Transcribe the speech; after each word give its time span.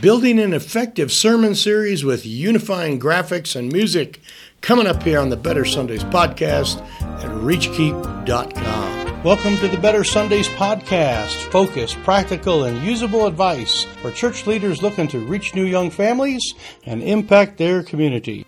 building 0.00 0.38
an 0.38 0.52
effective 0.52 1.10
sermon 1.10 1.54
series 1.54 2.04
with 2.04 2.24
unifying 2.24 3.00
graphics 3.00 3.56
and 3.56 3.72
music 3.72 4.20
coming 4.60 4.86
up 4.86 5.02
here 5.02 5.18
on 5.18 5.28
the 5.28 5.36
Better 5.36 5.64
Sundays 5.64 6.04
podcast 6.04 6.80
at 7.00 7.30
reachkeep.com. 7.42 9.22
Welcome 9.24 9.56
to 9.56 9.66
the 9.66 9.78
Better 9.78 10.04
Sundays 10.04 10.48
podcast. 10.50 11.34
Focused, 11.50 11.96
practical, 12.04 12.64
and 12.64 12.80
usable 12.86 13.26
advice 13.26 13.82
for 14.00 14.12
church 14.12 14.46
leaders 14.46 14.82
looking 14.82 15.08
to 15.08 15.18
reach 15.18 15.56
new 15.56 15.64
young 15.64 15.90
families 15.90 16.54
and 16.86 17.02
impact 17.02 17.58
their 17.58 17.82
community. 17.82 18.46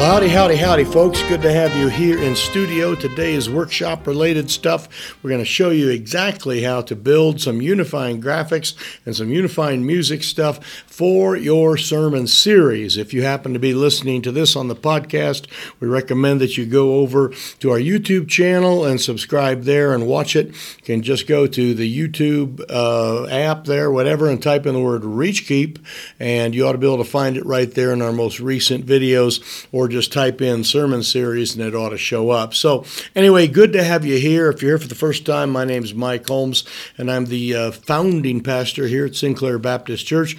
Well, 0.00 0.10
howdy, 0.10 0.28
howdy, 0.28 0.56
howdy, 0.56 0.84
folks. 0.84 1.22
Good 1.24 1.42
to 1.42 1.52
have 1.52 1.76
you 1.76 1.88
here 1.88 2.18
in 2.18 2.34
studio. 2.34 2.94
Today 2.94 3.34
is 3.34 3.50
workshop 3.50 4.06
related 4.06 4.50
stuff. 4.50 4.88
We're 5.22 5.28
going 5.28 5.42
to 5.42 5.44
show 5.44 5.68
you 5.68 5.90
exactly 5.90 6.62
how 6.62 6.80
to 6.80 6.96
build 6.96 7.38
some 7.38 7.60
unifying 7.60 8.18
graphics 8.18 8.74
and 9.04 9.14
some 9.14 9.28
unifying 9.28 9.84
music 9.84 10.22
stuff 10.22 10.64
for 10.86 11.36
your 11.36 11.76
sermon 11.76 12.26
series. 12.26 12.96
If 12.96 13.12
you 13.12 13.24
happen 13.24 13.52
to 13.52 13.58
be 13.58 13.74
listening 13.74 14.22
to 14.22 14.32
this 14.32 14.56
on 14.56 14.68
the 14.68 14.74
podcast, 14.74 15.46
we 15.80 15.88
recommend 15.88 16.40
that 16.40 16.56
you 16.56 16.64
go 16.64 16.94
over 16.94 17.28
to 17.58 17.70
our 17.70 17.78
YouTube 17.78 18.26
channel 18.26 18.86
and 18.86 18.98
subscribe 18.98 19.64
there 19.64 19.92
and 19.92 20.06
watch 20.06 20.34
it. 20.34 20.46
You 20.46 20.82
can 20.82 21.02
just 21.02 21.26
go 21.26 21.46
to 21.46 21.74
the 21.74 22.08
YouTube 22.08 22.64
uh, 22.70 23.26
app 23.26 23.66
there, 23.66 23.90
whatever, 23.90 24.30
and 24.30 24.42
type 24.42 24.64
in 24.64 24.72
the 24.72 24.80
word 24.80 25.02
ReachKeep, 25.02 25.78
and 26.18 26.54
you 26.54 26.66
ought 26.66 26.72
to 26.72 26.78
be 26.78 26.86
able 26.86 27.04
to 27.04 27.10
find 27.10 27.36
it 27.36 27.44
right 27.44 27.70
there 27.70 27.92
in 27.92 28.00
our 28.00 28.12
most 28.12 28.40
recent 28.40 28.86
videos 28.86 29.66
or 29.72 29.89
just 29.90 30.12
type 30.12 30.40
in 30.40 30.64
sermon 30.64 31.02
series 31.02 31.54
and 31.54 31.64
it 31.64 31.74
ought 31.74 31.90
to 31.90 31.98
show 31.98 32.30
up. 32.30 32.54
So, 32.54 32.84
anyway, 33.14 33.46
good 33.46 33.72
to 33.72 33.82
have 33.82 34.04
you 34.04 34.18
here. 34.18 34.50
If 34.50 34.62
you're 34.62 34.72
here 34.72 34.78
for 34.78 34.88
the 34.88 34.94
first 34.94 35.26
time, 35.26 35.50
my 35.50 35.64
name 35.64 35.84
is 35.84 35.94
Mike 35.94 36.26
Holmes, 36.26 36.64
and 36.98 37.10
I'm 37.10 37.26
the 37.26 37.54
uh, 37.54 37.70
founding 37.70 38.42
pastor 38.42 38.86
here 38.86 39.06
at 39.06 39.16
Sinclair 39.16 39.58
Baptist 39.58 40.06
Church. 40.06 40.36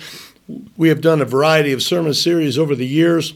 We 0.78 0.90
have 0.90 1.02
done 1.02 1.22
a 1.22 1.26
variety 1.26 1.72
of 1.72 1.82
sermon 1.82 2.14
series 2.14 2.58
over 2.58 2.76
the 2.76 2.88
years 2.88 3.34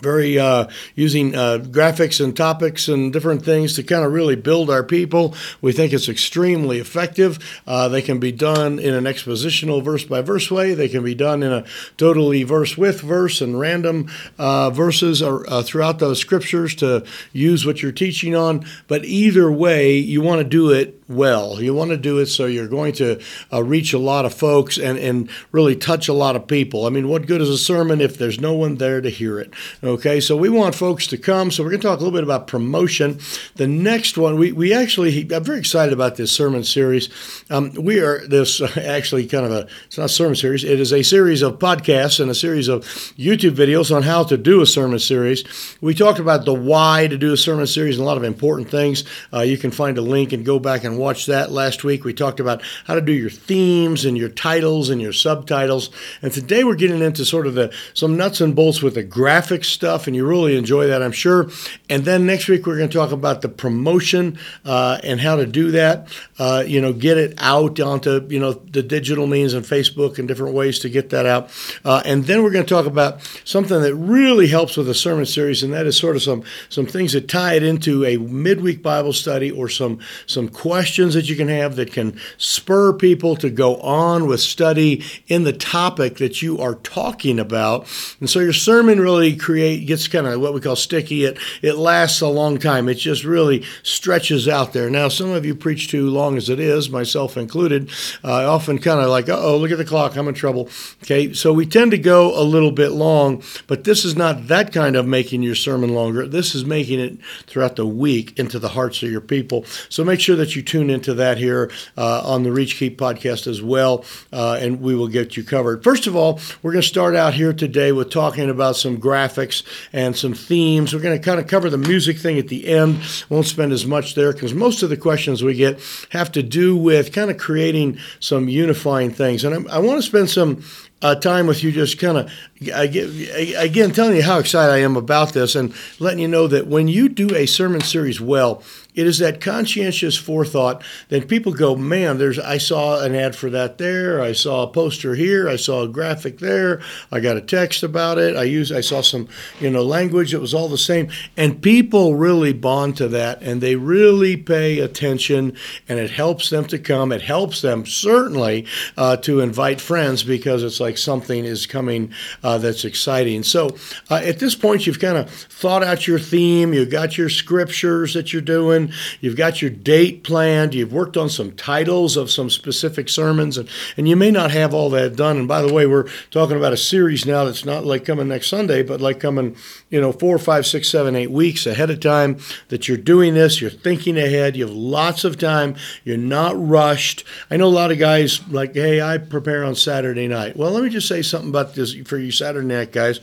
very 0.00 0.38
uh, 0.38 0.68
using 0.94 1.34
uh, 1.34 1.58
graphics 1.58 2.22
and 2.22 2.36
topics 2.36 2.88
and 2.88 3.12
different 3.12 3.44
things 3.44 3.74
to 3.76 3.82
kind 3.82 4.04
of 4.04 4.12
really 4.12 4.36
build 4.36 4.70
our 4.70 4.82
people. 4.82 5.34
We 5.60 5.72
think 5.72 5.92
it's 5.92 6.08
extremely 6.08 6.78
effective. 6.78 7.38
Uh, 7.66 7.88
they 7.88 8.02
can 8.02 8.18
be 8.18 8.32
done 8.32 8.78
in 8.78 8.94
an 8.94 9.04
expositional 9.04 9.82
verse 9.82 10.04
by 10.04 10.22
verse 10.22 10.50
way. 10.50 10.74
They 10.74 10.88
can 10.88 11.04
be 11.04 11.14
done 11.14 11.42
in 11.42 11.52
a 11.52 11.64
totally 11.96 12.42
verse 12.42 12.76
with 12.76 13.00
verse 13.00 13.40
and 13.40 13.58
random 13.58 14.10
uh, 14.38 14.70
verses 14.70 15.22
or, 15.22 15.48
uh, 15.50 15.62
throughout 15.62 15.98
those 15.98 16.18
scriptures 16.18 16.74
to 16.76 17.04
use 17.32 17.66
what 17.66 17.82
you're 17.82 17.92
teaching 17.92 18.34
on. 18.34 18.64
But 18.86 19.04
either 19.04 19.50
way, 19.50 19.96
you 19.96 20.22
want 20.22 20.40
to 20.40 20.44
do 20.44 20.70
it 20.70 20.97
well. 21.08 21.60
You 21.60 21.74
want 21.74 21.90
to 21.90 21.96
do 21.96 22.18
it 22.18 22.26
so 22.26 22.46
you're 22.46 22.68
going 22.68 22.92
to 22.94 23.20
uh, 23.52 23.62
reach 23.62 23.92
a 23.92 23.98
lot 23.98 24.24
of 24.24 24.34
folks 24.34 24.78
and, 24.78 24.98
and 24.98 25.30
really 25.52 25.74
touch 25.74 26.08
a 26.08 26.12
lot 26.12 26.36
of 26.36 26.46
people. 26.46 26.86
I 26.86 26.90
mean, 26.90 27.08
what 27.08 27.26
good 27.26 27.40
is 27.40 27.48
a 27.48 27.58
sermon 27.58 28.00
if 28.00 28.18
there's 28.18 28.40
no 28.40 28.54
one 28.54 28.76
there 28.76 29.00
to 29.00 29.08
hear 29.08 29.38
it? 29.38 29.52
Okay, 29.82 30.20
so 30.20 30.36
we 30.36 30.48
want 30.48 30.74
folks 30.74 31.06
to 31.08 31.18
come. 31.18 31.50
So 31.50 31.62
we're 31.62 31.70
going 31.70 31.80
to 31.80 31.88
talk 31.88 32.00
a 32.00 32.02
little 32.02 32.16
bit 32.16 32.24
about 32.24 32.46
promotion. 32.46 33.18
The 33.56 33.66
next 33.66 34.18
one, 34.18 34.38
we, 34.38 34.52
we 34.52 34.72
actually, 34.72 35.26
I'm 35.32 35.44
very 35.44 35.58
excited 35.58 35.92
about 35.92 36.16
this 36.16 36.30
sermon 36.30 36.62
series. 36.64 37.08
Um, 37.48 37.72
we 37.72 38.00
are 38.00 38.26
this 38.26 38.60
actually 38.76 39.26
kind 39.26 39.46
of 39.46 39.52
a, 39.52 39.68
it's 39.86 39.96
not 39.98 40.04
a 40.04 40.08
sermon 40.08 40.36
series, 40.36 40.64
it 40.64 40.78
is 40.78 40.92
a 40.92 41.02
series 41.02 41.42
of 41.42 41.58
podcasts 41.58 42.20
and 42.20 42.30
a 42.30 42.34
series 42.34 42.68
of 42.68 42.84
YouTube 43.16 43.52
videos 43.52 43.94
on 43.94 44.02
how 44.02 44.24
to 44.24 44.36
do 44.36 44.60
a 44.60 44.66
sermon 44.66 44.98
series. 44.98 45.44
We 45.80 45.94
talked 45.94 46.18
about 46.18 46.44
the 46.44 46.54
why 46.54 47.06
to 47.06 47.16
do 47.16 47.32
a 47.32 47.36
sermon 47.36 47.66
series 47.66 47.96
and 47.96 48.02
a 48.02 48.06
lot 48.06 48.16
of 48.16 48.24
important 48.24 48.70
things. 48.70 49.04
Uh, 49.32 49.40
you 49.40 49.56
can 49.56 49.70
find 49.70 49.96
a 49.96 50.02
link 50.02 50.32
and 50.32 50.44
go 50.44 50.58
back 50.58 50.84
and 50.84 50.97
watched 50.98 51.26
that 51.28 51.50
last 51.50 51.84
week. 51.84 52.04
We 52.04 52.12
talked 52.12 52.40
about 52.40 52.62
how 52.84 52.94
to 52.94 53.00
do 53.00 53.12
your 53.12 53.30
themes 53.30 54.04
and 54.04 54.16
your 54.18 54.28
titles 54.28 54.90
and 54.90 55.00
your 55.00 55.12
subtitles. 55.12 55.90
And 56.22 56.32
today 56.32 56.64
we're 56.64 56.74
getting 56.74 57.00
into 57.00 57.24
sort 57.24 57.46
of 57.46 57.54
the 57.54 57.72
some 57.94 58.16
nuts 58.16 58.40
and 58.40 58.54
bolts 58.54 58.82
with 58.82 58.94
the 58.94 59.02
graphic 59.02 59.64
stuff, 59.64 60.06
and 60.06 60.16
you 60.16 60.26
really 60.26 60.56
enjoy 60.56 60.86
that, 60.88 61.02
I'm 61.02 61.12
sure. 61.12 61.50
And 61.88 62.04
then 62.04 62.26
next 62.26 62.48
week 62.48 62.66
we're 62.66 62.76
going 62.76 62.90
to 62.90 62.96
talk 62.96 63.12
about 63.12 63.42
the 63.42 63.48
promotion 63.48 64.38
uh, 64.64 64.98
and 65.02 65.20
how 65.20 65.36
to 65.36 65.46
do 65.46 65.70
that. 65.72 66.08
Uh, 66.38 66.64
you 66.66 66.80
know, 66.80 66.92
get 66.92 67.16
it 67.16 67.34
out 67.38 67.80
onto 67.80 68.26
you 68.28 68.40
know 68.40 68.52
the 68.52 68.82
digital 68.82 69.26
means 69.26 69.54
and 69.54 69.64
Facebook 69.64 70.18
and 70.18 70.26
different 70.28 70.54
ways 70.54 70.78
to 70.80 70.88
get 70.88 71.10
that 71.10 71.26
out. 71.26 71.50
Uh, 71.84 72.02
and 72.04 72.24
then 72.24 72.42
we're 72.42 72.50
going 72.50 72.64
to 72.64 72.74
talk 72.74 72.86
about 72.86 73.20
something 73.44 73.80
that 73.80 73.94
really 73.94 74.48
helps 74.48 74.76
with 74.76 74.88
a 74.88 74.94
sermon 74.94 75.26
series, 75.26 75.62
and 75.62 75.72
that 75.72 75.86
is 75.86 75.96
sort 75.96 76.16
of 76.16 76.22
some 76.22 76.42
some 76.68 76.86
things 76.86 77.12
that 77.12 77.28
tie 77.28 77.54
it 77.54 77.62
into 77.62 78.04
a 78.04 78.16
midweek 78.16 78.82
Bible 78.82 79.12
study 79.12 79.50
or 79.50 79.68
some 79.68 80.00
some 80.26 80.48
questions 80.48 80.87
questions 80.88 81.12
that 81.12 81.28
you 81.28 81.36
can 81.36 81.48
have 81.48 81.76
that 81.76 81.92
can 81.92 82.18
spur 82.38 82.94
people 82.94 83.36
to 83.36 83.50
go 83.50 83.76
on 83.82 84.26
with 84.26 84.40
study 84.40 85.04
in 85.26 85.44
the 85.44 85.52
topic 85.52 86.16
that 86.16 86.40
you 86.40 86.58
are 86.58 86.76
talking 86.76 87.38
about. 87.38 87.86
And 88.20 88.30
so 88.30 88.40
your 88.40 88.54
sermon 88.54 88.98
really 88.98 89.36
create 89.36 89.86
gets 89.86 90.08
kind 90.08 90.26
of 90.26 90.40
what 90.40 90.54
we 90.54 90.62
call 90.62 90.76
sticky. 90.76 91.26
It 91.26 91.38
it 91.60 91.74
lasts 91.74 92.22
a 92.22 92.28
long 92.28 92.56
time. 92.56 92.88
It 92.88 92.94
just 92.94 93.22
really 93.22 93.66
stretches 93.82 94.48
out 94.48 94.72
there. 94.72 94.88
Now 94.88 95.08
some 95.08 95.28
of 95.28 95.44
you 95.44 95.54
preach 95.54 95.90
too 95.90 96.08
long 96.08 96.38
as 96.38 96.48
it 96.48 96.58
is, 96.58 96.88
myself 96.88 97.36
included. 97.36 97.90
Uh, 98.24 98.32
I 98.32 98.44
often 98.46 98.78
kind 98.78 99.00
of 99.00 99.10
like, 99.10 99.28
oh, 99.28 99.58
look 99.58 99.70
at 99.70 99.76
the 99.76 99.84
clock, 99.84 100.16
I'm 100.16 100.26
in 100.26 100.32
trouble. 100.32 100.70
Okay, 101.02 101.34
so 101.34 101.52
we 101.52 101.66
tend 101.66 101.90
to 101.90 101.98
go 101.98 102.32
a 102.34 102.44
little 102.44 102.72
bit 102.72 102.92
long, 102.92 103.42
but 103.66 103.84
this 103.84 104.06
is 104.06 104.16
not 104.16 104.48
that 104.48 104.72
kind 104.72 104.96
of 104.96 105.06
making 105.06 105.42
your 105.42 105.54
sermon 105.54 105.92
longer. 105.92 106.26
This 106.26 106.54
is 106.54 106.64
making 106.64 106.98
it 106.98 107.18
throughout 107.46 107.76
the 107.76 107.86
week 107.86 108.38
into 108.38 108.58
the 108.58 108.70
hearts 108.70 109.02
of 109.02 109.10
your 109.10 109.20
people. 109.20 109.66
So 109.90 110.02
make 110.02 110.20
sure 110.20 110.36
that 110.36 110.56
you 110.56 110.62
tune 110.62 110.77
tune 110.78 110.90
into 110.90 111.14
that 111.14 111.38
here 111.38 111.70
uh, 111.96 112.22
on 112.24 112.44
the 112.44 112.52
Reach 112.52 112.76
Keep 112.76 112.98
podcast 112.98 113.48
as 113.48 113.60
well, 113.60 114.04
uh, 114.32 114.58
and 114.60 114.80
we 114.80 114.94
will 114.94 115.08
get 115.08 115.36
you 115.36 115.42
covered. 115.42 115.82
First 115.82 116.06
of 116.06 116.14
all, 116.14 116.38
we're 116.62 116.72
going 116.72 116.82
to 116.82 116.88
start 116.88 117.16
out 117.16 117.34
here 117.34 117.52
today 117.52 117.90
with 117.90 118.10
talking 118.10 118.48
about 118.48 118.76
some 118.76 119.00
graphics 119.00 119.64
and 119.92 120.16
some 120.16 120.34
themes. 120.34 120.94
We're 120.94 121.00
going 121.00 121.18
to 121.18 121.24
kind 121.24 121.40
of 121.40 121.48
cover 121.48 121.68
the 121.68 121.78
music 121.78 122.18
thing 122.18 122.38
at 122.38 122.46
the 122.46 122.68
end. 122.68 123.00
Won't 123.28 123.46
spend 123.46 123.72
as 123.72 123.86
much 123.86 124.14
there 124.14 124.32
because 124.32 124.54
most 124.54 124.84
of 124.84 124.90
the 124.90 124.96
questions 124.96 125.42
we 125.42 125.54
get 125.54 125.80
have 126.10 126.30
to 126.32 126.42
do 126.44 126.76
with 126.76 127.12
kind 127.12 127.30
of 127.30 127.38
creating 127.38 127.98
some 128.20 128.48
unifying 128.48 129.10
things. 129.10 129.42
And 129.42 129.68
I, 129.68 129.76
I 129.76 129.78
want 129.78 129.98
to 129.98 130.06
spend 130.06 130.30
some 130.30 130.62
uh, 131.02 131.14
time 131.14 131.46
with 131.46 131.62
you, 131.62 131.72
just 131.72 131.98
kind 131.98 132.18
of 132.18 132.30
again 132.60 133.92
telling 133.92 134.16
you 134.16 134.22
how 134.22 134.38
excited 134.38 134.72
I 134.72 134.78
am 134.78 134.96
about 134.96 135.32
this 135.32 135.54
and 135.54 135.72
letting 135.98 136.18
you 136.18 136.28
know 136.28 136.46
that 136.48 136.66
when 136.66 136.88
you 136.88 137.08
do 137.08 137.34
a 137.34 137.46
sermon 137.46 137.80
series 137.80 138.20
well, 138.20 138.62
it 138.98 139.06
is 139.06 139.18
that 139.18 139.40
conscientious 139.40 140.16
forethought 140.16 140.82
that 141.08 141.28
people 141.28 141.52
go, 141.52 141.76
man, 141.76 142.18
there's 142.18 142.36
I 142.36 142.58
saw 142.58 143.00
an 143.00 143.14
ad 143.14 143.36
for 143.36 143.48
that 143.50 143.78
there, 143.78 144.20
I 144.20 144.32
saw 144.32 144.64
a 144.64 144.72
poster 144.72 145.14
here, 145.14 145.48
I 145.48 145.54
saw 145.54 145.82
a 145.82 145.88
graphic 145.88 146.40
there, 146.40 146.82
I 147.12 147.20
got 147.20 147.36
a 147.36 147.40
text 147.40 147.84
about 147.84 148.18
it, 148.18 148.34
I 148.34 148.42
use 148.42 148.72
I 148.72 148.80
saw 148.80 149.00
some, 149.00 149.28
you 149.60 149.70
know, 149.70 149.84
language 149.84 150.32
that 150.32 150.40
was 150.40 150.52
all 150.52 150.68
the 150.68 150.76
same. 150.76 151.10
And 151.36 151.62
people 151.62 152.16
really 152.16 152.52
bond 152.52 152.96
to 152.96 153.06
that 153.06 153.40
and 153.40 153.60
they 153.60 153.76
really 153.76 154.36
pay 154.36 154.80
attention 154.80 155.56
and 155.88 156.00
it 156.00 156.10
helps 156.10 156.50
them 156.50 156.64
to 156.64 156.78
come. 156.78 157.12
It 157.12 157.22
helps 157.22 157.60
them 157.60 157.86
certainly 157.86 158.66
uh, 158.96 159.16
to 159.18 159.38
invite 159.38 159.80
friends 159.80 160.24
because 160.24 160.64
it's 160.64 160.80
like 160.80 160.98
something 160.98 161.44
is 161.44 161.66
coming 161.66 162.12
uh, 162.42 162.47
that's 162.56 162.86
exciting. 162.86 163.42
So 163.42 163.76
uh, 164.08 164.22
at 164.24 164.38
this 164.38 164.54
point, 164.54 164.86
you've 164.86 165.00
kind 165.00 165.18
of 165.18 165.28
thought 165.28 165.82
out 165.82 166.06
your 166.06 166.18
theme, 166.18 166.72
you've 166.72 166.90
got 166.90 167.18
your 167.18 167.28
scriptures 167.28 168.14
that 168.14 168.32
you're 168.32 168.40
doing 168.40 168.92
you've 169.20 169.36
got 169.36 169.60
your 169.60 169.70
date 169.70 170.24
planned, 170.24 170.74
you've 170.74 170.92
worked 170.92 171.16
on 171.16 171.28
some 171.28 171.52
titles 171.52 172.16
of 172.16 172.30
some 172.30 172.50
specific 172.50 173.08
sermons, 173.08 173.58
and, 173.58 173.68
and 173.96 174.08
you 174.08 174.16
may 174.16 174.30
not 174.30 174.50
have 174.50 174.74
all 174.74 174.90
that 174.90 175.16
done. 175.16 175.36
And 175.36 175.48
by 175.48 175.62
the 175.62 175.72
way, 175.72 175.86
we're 175.86 176.08
talking 176.30 176.56
about 176.56 176.72
a 176.72 176.76
series 176.76 177.26
now 177.26 177.44
that's 177.44 177.64
not 177.64 177.84
like 177.84 178.04
coming 178.04 178.28
next 178.28 178.48
Sunday, 178.48 178.82
but 178.82 179.00
like 179.00 179.20
coming, 179.20 179.56
you 179.90 180.00
know, 180.00 180.12
four, 180.12 180.38
five, 180.38 180.66
six, 180.66 180.88
seven, 180.88 181.16
eight 181.16 181.30
weeks 181.30 181.66
ahead 181.66 181.90
of 181.90 182.00
time 182.00 182.38
that 182.68 182.88
you're 182.88 182.96
doing 182.96 183.34
this, 183.34 183.60
you're 183.60 183.70
thinking 183.70 184.18
ahead, 184.18 184.56
you 184.56 184.66
have 184.66 184.74
lots 184.74 185.24
of 185.24 185.38
time, 185.38 185.76
you're 186.04 186.16
not 186.16 186.54
rushed. 186.56 187.24
I 187.50 187.56
know 187.56 187.66
a 187.66 187.68
lot 187.68 187.92
of 187.92 187.98
guys 187.98 188.46
like, 188.48 188.74
hey, 188.74 189.00
I 189.00 189.18
prepare 189.18 189.64
on 189.64 189.74
Saturday 189.74 190.28
night. 190.28 190.56
Well, 190.56 190.70
let 190.70 190.82
me 190.82 190.90
just 190.90 191.08
say 191.08 191.22
something 191.22 191.50
about 191.50 191.74
this 191.74 191.94
for 191.94 192.18
you 192.18 192.30
Saturday 192.38 192.66
night 192.66 192.92
guys. 192.92 193.20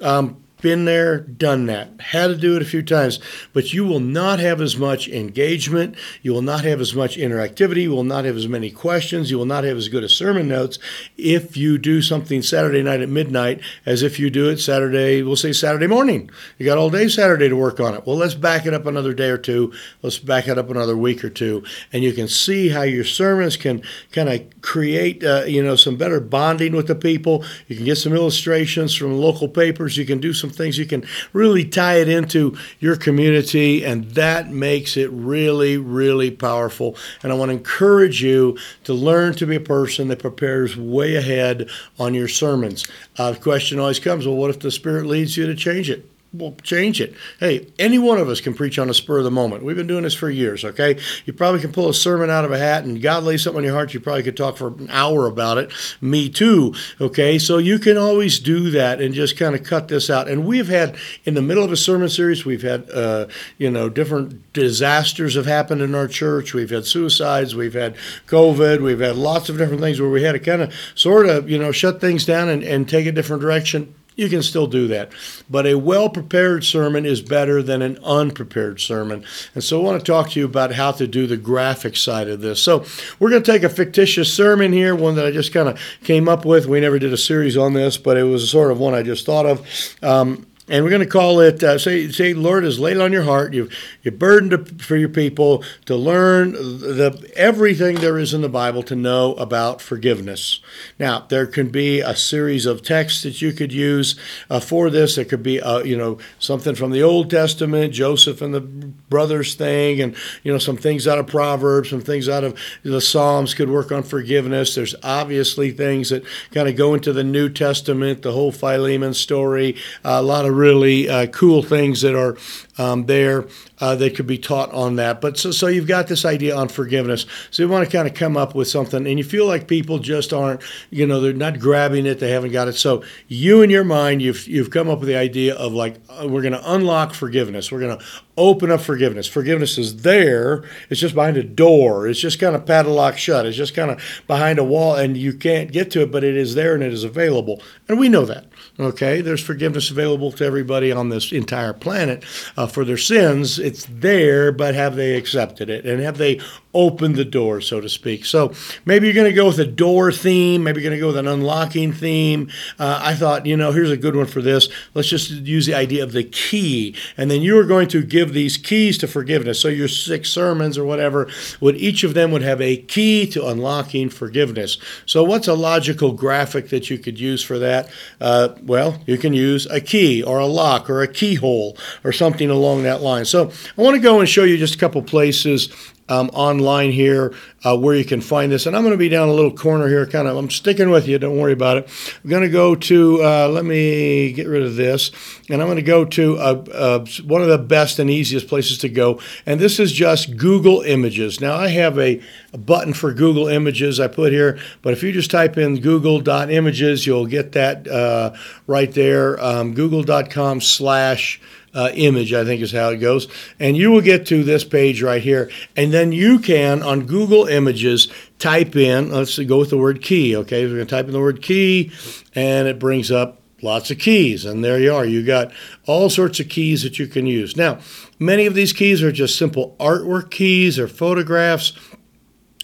Um, 0.00 0.43
been 0.64 0.86
there, 0.86 1.20
done 1.20 1.66
that, 1.66 2.00
had 2.00 2.28
to 2.28 2.36
do 2.36 2.56
it 2.56 2.62
a 2.62 2.64
few 2.64 2.82
times, 2.82 3.20
but 3.52 3.74
you 3.74 3.84
will 3.84 4.00
not 4.00 4.38
have 4.38 4.62
as 4.62 4.78
much 4.78 5.06
engagement. 5.08 5.94
You 6.22 6.32
will 6.32 6.40
not 6.40 6.64
have 6.64 6.80
as 6.80 6.94
much 6.94 7.18
interactivity. 7.18 7.82
You 7.82 7.90
will 7.90 8.02
not 8.02 8.24
have 8.24 8.34
as 8.34 8.48
many 8.48 8.70
questions. 8.70 9.30
You 9.30 9.36
will 9.36 9.44
not 9.44 9.64
have 9.64 9.76
as 9.76 9.90
good 9.90 10.02
a 10.02 10.08
sermon 10.08 10.48
notes 10.48 10.78
if 11.18 11.54
you 11.54 11.76
do 11.76 12.00
something 12.00 12.40
Saturday 12.40 12.82
night 12.82 13.02
at 13.02 13.10
midnight 13.10 13.60
as 13.84 14.02
if 14.02 14.18
you 14.18 14.30
do 14.30 14.48
it 14.48 14.58
Saturday, 14.58 15.22
we'll 15.22 15.36
say 15.36 15.52
Saturday 15.52 15.86
morning. 15.86 16.30
You 16.56 16.64
got 16.64 16.78
all 16.78 16.88
day 16.88 17.08
Saturday 17.08 17.50
to 17.50 17.56
work 17.56 17.78
on 17.78 17.92
it. 17.92 18.06
Well, 18.06 18.16
let's 18.16 18.34
back 18.34 18.64
it 18.64 18.72
up 18.72 18.86
another 18.86 19.12
day 19.12 19.28
or 19.28 19.36
two. 19.36 19.70
Let's 20.00 20.18
back 20.18 20.48
it 20.48 20.56
up 20.56 20.70
another 20.70 20.96
week 20.96 21.22
or 21.22 21.30
two. 21.30 21.62
And 21.92 22.02
you 22.02 22.14
can 22.14 22.26
see 22.26 22.70
how 22.70 22.82
your 22.82 23.04
sermons 23.04 23.58
can 23.58 23.82
kind 24.12 24.30
of 24.30 24.62
create, 24.62 25.22
uh, 25.22 25.44
you 25.46 25.62
know, 25.62 25.76
some 25.76 25.96
better 25.96 26.20
bonding 26.20 26.74
with 26.74 26.86
the 26.86 26.94
people. 26.94 27.44
You 27.68 27.76
can 27.76 27.84
get 27.84 27.98
some 27.98 28.14
illustrations 28.14 28.94
from 28.94 29.18
local 29.18 29.48
papers. 29.48 29.98
You 29.98 30.06
can 30.06 30.20
do 30.20 30.32
some 30.32 30.53
things 30.54 30.78
you 30.78 30.86
can 30.86 31.04
really 31.32 31.64
tie 31.64 31.96
it 31.96 32.08
into 32.08 32.56
your 32.80 32.96
community, 32.96 33.84
and 33.84 34.04
that 34.12 34.50
makes 34.50 34.96
it 34.96 35.10
really, 35.10 35.76
really 35.76 36.30
powerful. 36.30 36.96
And 37.22 37.32
I 37.32 37.36
want 37.36 37.50
to 37.50 37.56
encourage 37.56 38.22
you 38.22 38.56
to 38.84 38.94
learn 38.94 39.34
to 39.34 39.46
be 39.46 39.56
a 39.56 39.60
person 39.60 40.08
that 40.08 40.20
prepares 40.20 40.76
way 40.76 41.16
ahead 41.16 41.68
on 41.98 42.14
your 42.14 42.28
sermons. 42.28 42.86
Uh, 43.16 43.32
the 43.32 43.40
question 43.40 43.78
always 43.78 44.00
comes 44.00 44.26
well, 44.26 44.36
what 44.36 44.50
if 44.50 44.60
the 44.60 44.70
Spirit 44.70 45.06
leads 45.06 45.36
you 45.36 45.46
to 45.46 45.54
change 45.54 45.90
it? 45.90 46.13
Well, 46.34 46.56
change 46.64 47.00
it. 47.00 47.14
Hey, 47.38 47.68
any 47.78 47.96
one 47.96 48.18
of 48.18 48.28
us 48.28 48.40
can 48.40 48.54
preach 48.54 48.76
on 48.80 48.90
a 48.90 48.94
spur 48.94 49.18
of 49.18 49.24
the 49.24 49.30
moment. 49.30 49.62
We've 49.62 49.76
been 49.76 49.86
doing 49.86 50.02
this 50.02 50.14
for 50.14 50.28
years, 50.28 50.64
okay? 50.64 50.98
You 51.26 51.32
probably 51.32 51.60
can 51.60 51.70
pull 51.70 51.88
a 51.88 51.94
sermon 51.94 52.28
out 52.28 52.44
of 52.44 52.50
a 52.50 52.58
hat 52.58 52.82
and 52.82 53.00
God 53.00 53.22
lays 53.22 53.44
something 53.44 53.58
on 53.58 53.64
your 53.64 53.72
heart. 53.72 53.94
You 53.94 54.00
probably 54.00 54.24
could 54.24 54.36
talk 54.36 54.56
for 54.56 54.68
an 54.68 54.88
hour 54.90 55.28
about 55.28 55.58
it. 55.58 55.70
Me 56.00 56.28
too, 56.28 56.74
okay? 57.00 57.38
So 57.38 57.58
you 57.58 57.78
can 57.78 57.96
always 57.96 58.40
do 58.40 58.70
that 58.72 59.00
and 59.00 59.14
just 59.14 59.36
kind 59.36 59.54
of 59.54 59.62
cut 59.62 59.86
this 59.86 60.10
out. 60.10 60.26
And 60.26 60.44
we've 60.44 60.66
had, 60.66 60.96
in 61.24 61.34
the 61.34 61.42
middle 61.42 61.62
of 61.62 61.70
a 61.70 61.76
sermon 61.76 62.08
series, 62.08 62.44
we've 62.44 62.62
had, 62.62 62.90
uh, 62.90 63.28
you 63.56 63.70
know, 63.70 63.88
different 63.88 64.52
disasters 64.52 65.36
have 65.36 65.46
happened 65.46 65.82
in 65.82 65.94
our 65.94 66.08
church. 66.08 66.52
We've 66.52 66.70
had 66.70 66.84
suicides. 66.84 67.54
We've 67.54 67.74
had 67.74 67.94
COVID. 68.26 68.82
We've 68.82 68.98
had 68.98 69.14
lots 69.14 69.48
of 69.48 69.56
different 69.56 69.82
things 69.82 70.00
where 70.00 70.10
we 70.10 70.24
had 70.24 70.32
to 70.32 70.40
kind 70.40 70.62
of 70.62 70.74
sort 70.96 71.26
of, 71.26 71.48
you 71.48 71.58
know, 71.58 71.70
shut 71.70 72.00
things 72.00 72.26
down 72.26 72.48
and, 72.48 72.64
and 72.64 72.88
take 72.88 73.06
a 73.06 73.12
different 73.12 73.40
direction 73.40 73.94
you 74.16 74.28
can 74.28 74.42
still 74.42 74.66
do 74.66 74.86
that. 74.88 75.10
But 75.50 75.66
a 75.66 75.74
well 75.74 76.08
prepared 76.08 76.64
sermon 76.64 77.04
is 77.04 77.20
better 77.20 77.62
than 77.62 77.82
an 77.82 77.98
unprepared 78.04 78.80
sermon. 78.80 79.24
And 79.54 79.64
so 79.64 79.80
I 79.80 79.84
want 79.84 80.00
to 80.00 80.12
talk 80.12 80.30
to 80.30 80.40
you 80.40 80.46
about 80.46 80.72
how 80.72 80.92
to 80.92 81.06
do 81.06 81.26
the 81.26 81.36
graphic 81.36 81.96
side 81.96 82.28
of 82.28 82.40
this. 82.40 82.60
So 82.60 82.84
we're 83.18 83.30
going 83.30 83.42
to 83.42 83.52
take 83.52 83.62
a 83.62 83.68
fictitious 83.68 84.32
sermon 84.32 84.72
here, 84.72 84.94
one 84.94 85.14
that 85.16 85.26
I 85.26 85.30
just 85.30 85.52
kind 85.52 85.68
of 85.68 85.80
came 86.02 86.28
up 86.28 86.44
with. 86.44 86.66
We 86.66 86.80
never 86.80 86.98
did 86.98 87.12
a 87.12 87.18
series 87.18 87.56
on 87.56 87.74
this, 87.74 87.96
but 87.96 88.16
it 88.16 88.24
was 88.24 88.44
a 88.44 88.48
sort 88.48 88.70
of 88.70 88.78
one 88.78 88.94
I 88.94 89.02
just 89.02 89.26
thought 89.26 89.46
of. 89.46 89.96
Um, 90.02 90.46
and 90.68 90.82
we're 90.82 90.90
going 90.90 91.00
to 91.00 91.06
call 91.06 91.40
it 91.40 91.62
uh, 91.62 91.78
say 91.78 92.08
say 92.10 92.34
Lord 92.34 92.64
has 92.64 92.78
laid 92.78 92.98
on 92.98 93.12
your 93.12 93.24
heart 93.24 93.52
you've 93.52 93.72
you 94.02 94.10
burdened 94.10 94.82
for 94.82 94.96
your 94.96 95.08
people 95.08 95.64
to 95.86 95.96
learn 95.96 96.52
the 96.52 97.30
everything 97.36 97.96
there 97.96 98.18
is 98.18 98.34
in 98.34 98.40
the 98.40 98.48
Bible 98.48 98.82
to 98.84 98.96
know 98.96 99.34
about 99.34 99.80
forgiveness. 99.80 100.60
Now 100.98 101.20
there 101.28 101.46
can 101.46 101.68
be 101.68 102.00
a 102.00 102.14
series 102.14 102.66
of 102.66 102.82
texts 102.82 103.22
that 103.22 103.42
you 103.42 103.52
could 103.52 103.72
use 103.72 104.18
uh, 104.50 104.60
for 104.60 104.90
this. 104.90 105.16
There 105.16 105.24
could 105.24 105.42
be 105.42 105.60
uh, 105.60 105.80
you 105.80 105.96
know 105.96 106.18
something 106.38 106.74
from 106.74 106.90
the 106.90 107.02
Old 107.02 107.30
Testament, 107.30 107.92
Joseph 107.92 108.42
and 108.42 108.54
the 108.54 108.60
brothers 108.60 109.54
thing, 109.54 110.00
and 110.00 110.16
you 110.42 110.52
know 110.52 110.58
some 110.58 110.76
things 110.76 111.06
out 111.06 111.18
of 111.18 111.26
Proverbs, 111.26 111.90
some 111.90 112.00
things 112.00 112.28
out 112.28 112.44
of 112.44 112.58
the 112.82 113.00
Psalms 113.00 113.54
could 113.54 113.70
work 113.70 113.92
on 113.92 114.02
forgiveness. 114.02 114.74
There's 114.74 114.94
obviously 115.02 115.70
things 115.70 116.10
that 116.10 116.24
kind 116.52 116.68
of 116.68 116.76
go 116.76 116.94
into 116.94 117.12
the 117.12 117.24
New 117.24 117.48
Testament, 117.48 118.22
the 118.22 118.32
whole 118.32 118.52
Philemon 118.52 119.14
story, 119.14 119.76
a 120.02 120.22
lot 120.22 120.46
of 120.46 120.53
really 120.54 121.08
uh, 121.08 121.26
cool 121.26 121.62
things 121.62 122.00
that 122.02 122.14
are 122.14 122.36
um, 122.78 123.06
there 123.06 123.46
uh, 123.80 123.94
that 123.96 124.16
could 124.16 124.26
be 124.26 124.38
taught 124.38 124.72
on 124.72 124.96
that. 124.96 125.20
But 125.20 125.38
so, 125.38 125.50
so 125.50 125.66
you've 125.66 125.86
got 125.86 126.08
this 126.08 126.24
idea 126.24 126.56
on 126.56 126.68
forgiveness. 126.68 127.26
So 127.50 127.62
you 127.62 127.68
want 127.68 127.88
to 127.88 127.96
kind 127.96 128.08
of 128.08 128.14
come 128.14 128.36
up 128.36 128.54
with 128.54 128.68
something, 128.68 129.06
and 129.06 129.18
you 129.18 129.24
feel 129.24 129.46
like 129.46 129.68
people 129.68 129.98
just 129.98 130.32
aren't, 130.32 130.62
you 130.90 131.06
know, 131.06 131.20
they're 131.20 131.32
not 131.32 131.58
grabbing 131.58 132.06
it, 132.06 132.20
they 132.20 132.30
haven't 132.30 132.52
got 132.52 132.68
it. 132.68 132.74
So 132.74 133.02
you 133.28 133.62
in 133.62 133.70
your 133.70 133.84
mind, 133.84 134.22
you've 134.22 134.46
you've 134.46 134.70
come 134.70 134.88
up 134.88 135.00
with 135.00 135.08
the 135.08 135.16
idea 135.16 135.54
of 135.54 135.72
like 135.72 135.96
uh, 136.08 136.26
we're 136.28 136.42
going 136.42 136.52
to 136.52 136.72
unlock 136.72 137.14
forgiveness. 137.14 137.70
We're 137.70 137.80
going 137.80 137.98
to 137.98 138.04
open 138.36 138.70
up 138.70 138.80
forgiveness. 138.80 139.28
Forgiveness 139.28 139.78
is 139.78 140.02
there. 140.02 140.64
It's 140.90 141.00
just 141.00 141.14
behind 141.14 141.36
a 141.36 141.44
door. 141.44 142.08
It's 142.08 142.20
just 142.20 142.40
kind 142.40 142.56
of 142.56 142.66
padlocked 142.66 143.18
shut. 143.18 143.46
It's 143.46 143.56
just 143.56 143.74
kind 143.74 143.90
of 143.90 144.02
behind 144.26 144.58
a 144.58 144.64
wall, 144.64 144.96
and 144.96 145.16
you 145.16 145.32
can't 145.32 145.70
get 145.70 145.90
to 145.92 146.02
it, 146.02 146.10
but 146.10 146.24
it 146.24 146.36
is 146.36 146.54
there 146.54 146.74
and 146.74 146.82
it 146.82 146.92
is 146.92 147.04
available. 147.04 147.62
And 147.88 147.98
we 147.98 148.08
know 148.08 148.24
that. 148.24 148.46
Okay, 148.78 149.20
there's 149.20 149.42
forgiveness 149.42 149.90
available 149.90 150.32
to 150.32 150.44
everybody 150.44 150.90
on 150.90 151.08
this 151.08 151.30
entire 151.30 151.72
planet 151.72 152.24
uh, 152.56 152.63
for 152.66 152.84
their 152.84 152.96
sins. 152.96 153.58
It's 153.58 153.86
there, 153.90 154.52
but 154.52 154.74
have 154.74 154.96
they 154.96 155.16
accepted 155.16 155.70
it? 155.70 155.84
And 155.86 156.00
have 156.00 156.18
they 156.18 156.40
opened 156.72 157.14
the 157.14 157.24
door, 157.24 157.60
so 157.60 157.80
to 157.80 157.88
speak? 157.88 158.24
So 158.24 158.52
maybe 158.84 159.06
you're 159.06 159.14
going 159.14 159.30
to 159.30 159.32
go 159.32 159.46
with 159.46 159.58
a 159.58 159.66
door 159.66 160.10
theme. 160.10 160.64
Maybe 160.64 160.80
you're 160.80 160.90
going 160.90 160.98
to 160.98 161.00
go 161.00 161.08
with 161.08 161.16
an 161.16 161.28
unlocking 161.28 161.92
theme. 161.92 162.50
Uh, 162.78 163.00
I 163.02 163.14
thought, 163.14 163.46
you 163.46 163.56
know, 163.56 163.72
here's 163.72 163.90
a 163.90 163.96
good 163.96 164.16
one 164.16 164.26
for 164.26 164.42
this. 164.42 164.68
Let's 164.94 165.08
just 165.08 165.30
use 165.30 165.66
the 165.66 165.74
idea 165.74 166.02
of 166.02 166.12
the 166.12 166.24
key. 166.24 166.96
And 167.16 167.30
then 167.30 167.42
you 167.42 167.58
are 167.58 167.64
going 167.64 167.88
to 167.88 168.02
give 168.02 168.32
these 168.32 168.56
keys 168.56 168.98
to 168.98 169.06
forgiveness. 169.06 169.60
So 169.60 169.68
your 169.68 169.88
six 169.88 170.30
sermons 170.30 170.76
or 170.76 170.84
whatever, 170.84 171.28
would 171.60 171.76
each 171.76 172.04
of 172.04 172.14
them 172.14 172.32
would 172.32 172.42
have 172.42 172.60
a 172.60 172.76
key 172.76 173.26
to 173.28 173.46
unlocking 173.46 174.10
forgiveness. 174.10 174.78
So 175.06 175.22
what's 175.22 175.48
a 175.48 175.54
logical 175.54 176.12
graphic 176.12 176.70
that 176.70 176.90
you 176.90 176.98
could 176.98 177.18
use 177.18 177.42
for 177.42 177.58
that? 177.58 177.88
Uh, 178.20 178.54
well, 178.62 179.00
you 179.06 179.18
can 179.18 179.32
use 179.32 179.66
a 179.66 179.80
key 179.80 180.22
or 180.22 180.38
a 180.38 180.46
lock 180.46 180.90
or 180.90 181.02
a 181.02 181.08
keyhole 181.08 181.76
or 182.02 182.12
something 182.12 182.50
along 182.54 182.84
that 182.84 183.02
line. 183.02 183.24
So 183.24 183.50
I 183.76 183.82
want 183.82 183.96
to 183.96 184.00
go 184.00 184.20
and 184.20 184.28
show 184.28 184.44
you 184.44 184.56
just 184.56 184.74
a 184.74 184.78
couple 184.78 185.02
places 185.02 185.68
um, 186.08 186.30
online 186.32 186.92
here 186.92 187.34
uh, 187.64 187.76
where 187.76 187.94
you 187.94 188.04
can 188.04 188.20
find 188.20 188.52
this. 188.52 188.66
And 188.66 188.76
I'm 188.76 188.82
going 188.82 188.92
to 188.92 188.98
be 188.98 189.08
down 189.08 189.28
a 189.28 189.32
little 189.32 189.52
corner 189.52 189.88
here, 189.88 190.06
kind 190.06 190.28
of. 190.28 190.36
I'm 190.36 190.50
sticking 190.50 190.90
with 190.90 191.08
you. 191.08 191.18
Don't 191.18 191.38
worry 191.38 191.52
about 191.52 191.78
it. 191.78 191.88
I'm 192.22 192.30
going 192.30 192.42
to 192.42 192.48
go 192.48 192.74
to. 192.74 193.22
Uh, 193.22 193.48
let 193.48 193.64
me 193.64 194.32
get 194.32 194.46
rid 194.46 194.62
of 194.62 194.76
this, 194.76 195.10
and 195.48 195.62
I'm 195.62 195.68
going 195.68 195.76
to 195.76 195.82
go 195.82 196.04
to 196.04 196.36
uh, 196.38 196.64
uh, 196.72 197.06
one 197.26 197.42
of 197.42 197.48
the 197.48 197.58
best 197.58 197.98
and 197.98 198.10
easiest 198.10 198.48
places 198.48 198.78
to 198.78 198.88
go. 198.88 199.20
And 199.46 199.60
this 199.60 199.80
is 199.80 199.92
just 199.92 200.36
Google 200.36 200.82
Images. 200.82 201.40
Now 201.40 201.54
I 201.54 201.68
have 201.68 201.98
a, 201.98 202.20
a 202.52 202.58
button 202.58 202.92
for 202.92 203.12
Google 203.12 203.48
Images 203.48 203.98
I 203.98 204.08
put 204.08 204.32
here, 204.32 204.58
but 204.82 204.92
if 204.92 205.02
you 205.02 205.12
just 205.12 205.30
type 205.30 205.56
in 205.56 205.80
Google.images, 205.80 207.06
you'll 207.06 207.26
get 207.26 207.52
that 207.52 207.88
uh, 207.88 208.34
right 208.66 208.92
there. 208.92 209.42
Um, 209.42 209.74
Google.com 209.74 210.60
slash 210.60 211.40
uh, 211.74 211.90
image, 211.94 212.32
I 212.32 212.44
think 212.44 212.62
is 212.62 212.72
how 212.72 212.90
it 212.90 212.98
goes. 212.98 213.28
And 213.58 213.76
you 213.76 213.90
will 213.90 214.00
get 214.00 214.26
to 214.26 214.44
this 214.44 214.64
page 214.64 215.02
right 215.02 215.22
here. 215.22 215.50
And 215.76 215.92
then 215.92 216.12
you 216.12 216.38
can, 216.38 216.82
on 216.82 217.06
Google 217.06 217.46
Images, 217.46 218.08
type 218.38 218.76
in, 218.76 219.10
let's 219.10 219.38
go 219.38 219.58
with 219.58 219.70
the 219.70 219.78
word 219.78 220.02
key, 220.02 220.36
okay? 220.36 220.64
We're 220.64 220.76
going 220.76 220.86
to 220.86 220.96
type 220.96 221.06
in 221.06 221.12
the 221.12 221.20
word 221.20 221.42
key, 221.42 221.90
and 222.34 222.68
it 222.68 222.78
brings 222.78 223.10
up 223.10 223.40
lots 223.62 223.90
of 223.90 223.98
keys. 223.98 224.44
And 224.44 224.62
there 224.62 224.78
you 224.78 224.94
are. 224.94 225.04
You 225.04 225.24
got 225.24 225.52
all 225.86 226.10
sorts 226.10 226.38
of 226.38 226.48
keys 226.48 226.82
that 226.82 226.98
you 226.98 227.06
can 227.06 227.26
use. 227.26 227.56
Now, 227.56 227.78
many 228.18 228.46
of 228.46 228.54
these 228.54 228.72
keys 228.72 229.02
are 229.02 229.12
just 229.12 229.36
simple 229.36 229.74
artwork 229.80 230.30
keys 230.30 230.78
or 230.78 230.86
photographs 230.86 231.72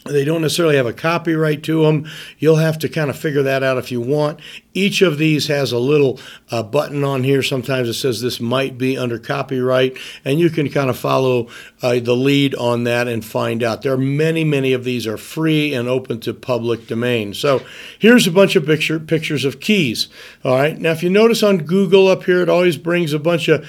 they 0.07 0.25
don't 0.25 0.41
necessarily 0.41 0.77
have 0.77 0.87
a 0.87 0.95
copyright 0.95 1.63
to 1.65 1.83
them. 1.83 2.09
You'll 2.39 2.57
have 2.57 2.79
to 2.79 2.89
kind 2.89 3.11
of 3.11 3.19
figure 3.19 3.43
that 3.43 3.63
out 3.63 3.77
if 3.77 3.93
you 3.93 4.01
want. 4.01 4.41
Each 4.73 5.03
of 5.03 5.19
these 5.19 5.49
has 5.49 5.73
a 5.73 5.79
little 5.79 6.19
uh, 6.51 6.63
button 6.63 7.05
on 7.05 7.23
here. 7.23 7.43
Sometimes 7.43 7.89
it 7.89 7.95
says 7.95 8.21
this 8.21 8.41
might 8.41 8.79
be 8.79 8.97
under 8.97 9.19
copyright, 9.19 9.99
and 10.25 10.41
you 10.41 10.49
can 10.49 10.71
kind 10.71 10.89
of 10.89 10.99
follow 10.99 11.49
uh, 11.83 11.99
the 12.01 12.17
lead 12.17 12.55
on 12.55 12.85
that 12.85 13.09
and 13.09 13.23
find 13.25 13.63
out. 13.63 13.83
There 13.83 13.93
are 13.93 13.99
many, 13.99 14.43
many 14.43 14.73
of 14.73 14.85
these 14.85 15.07
are 15.07 15.19
free 15.19 15.75
and 15.75 15.87
open 15.87 16.21
to 16.21 16.33
public 16.33 16.87
domain. 16.87 17.35
So 17.35 17.63
here's 17.99 18.27
a 18.27 18.33
bunch 18.33 18.57
of 18.57 18.65
picture 18.65 19.01
pictures 19.01 19.45
of 19.45 19.61
keys. 19.61 20.09
All 20.45 20.57
right. 20.57 20.79
Now, 20.79 20.93
if 20.93 21.03
you 21.03 21.11
notice 21.11 21.43
on 21.43 21.59
Google 21.59 22.09
up 22.09 22.25
here, 22.25 22.41
it 22.41 22.49
always 22.49 22.79
brings 22.79 23.13
a 23.13 23.19
bunch 23.19 23.49
of 23.49 23.69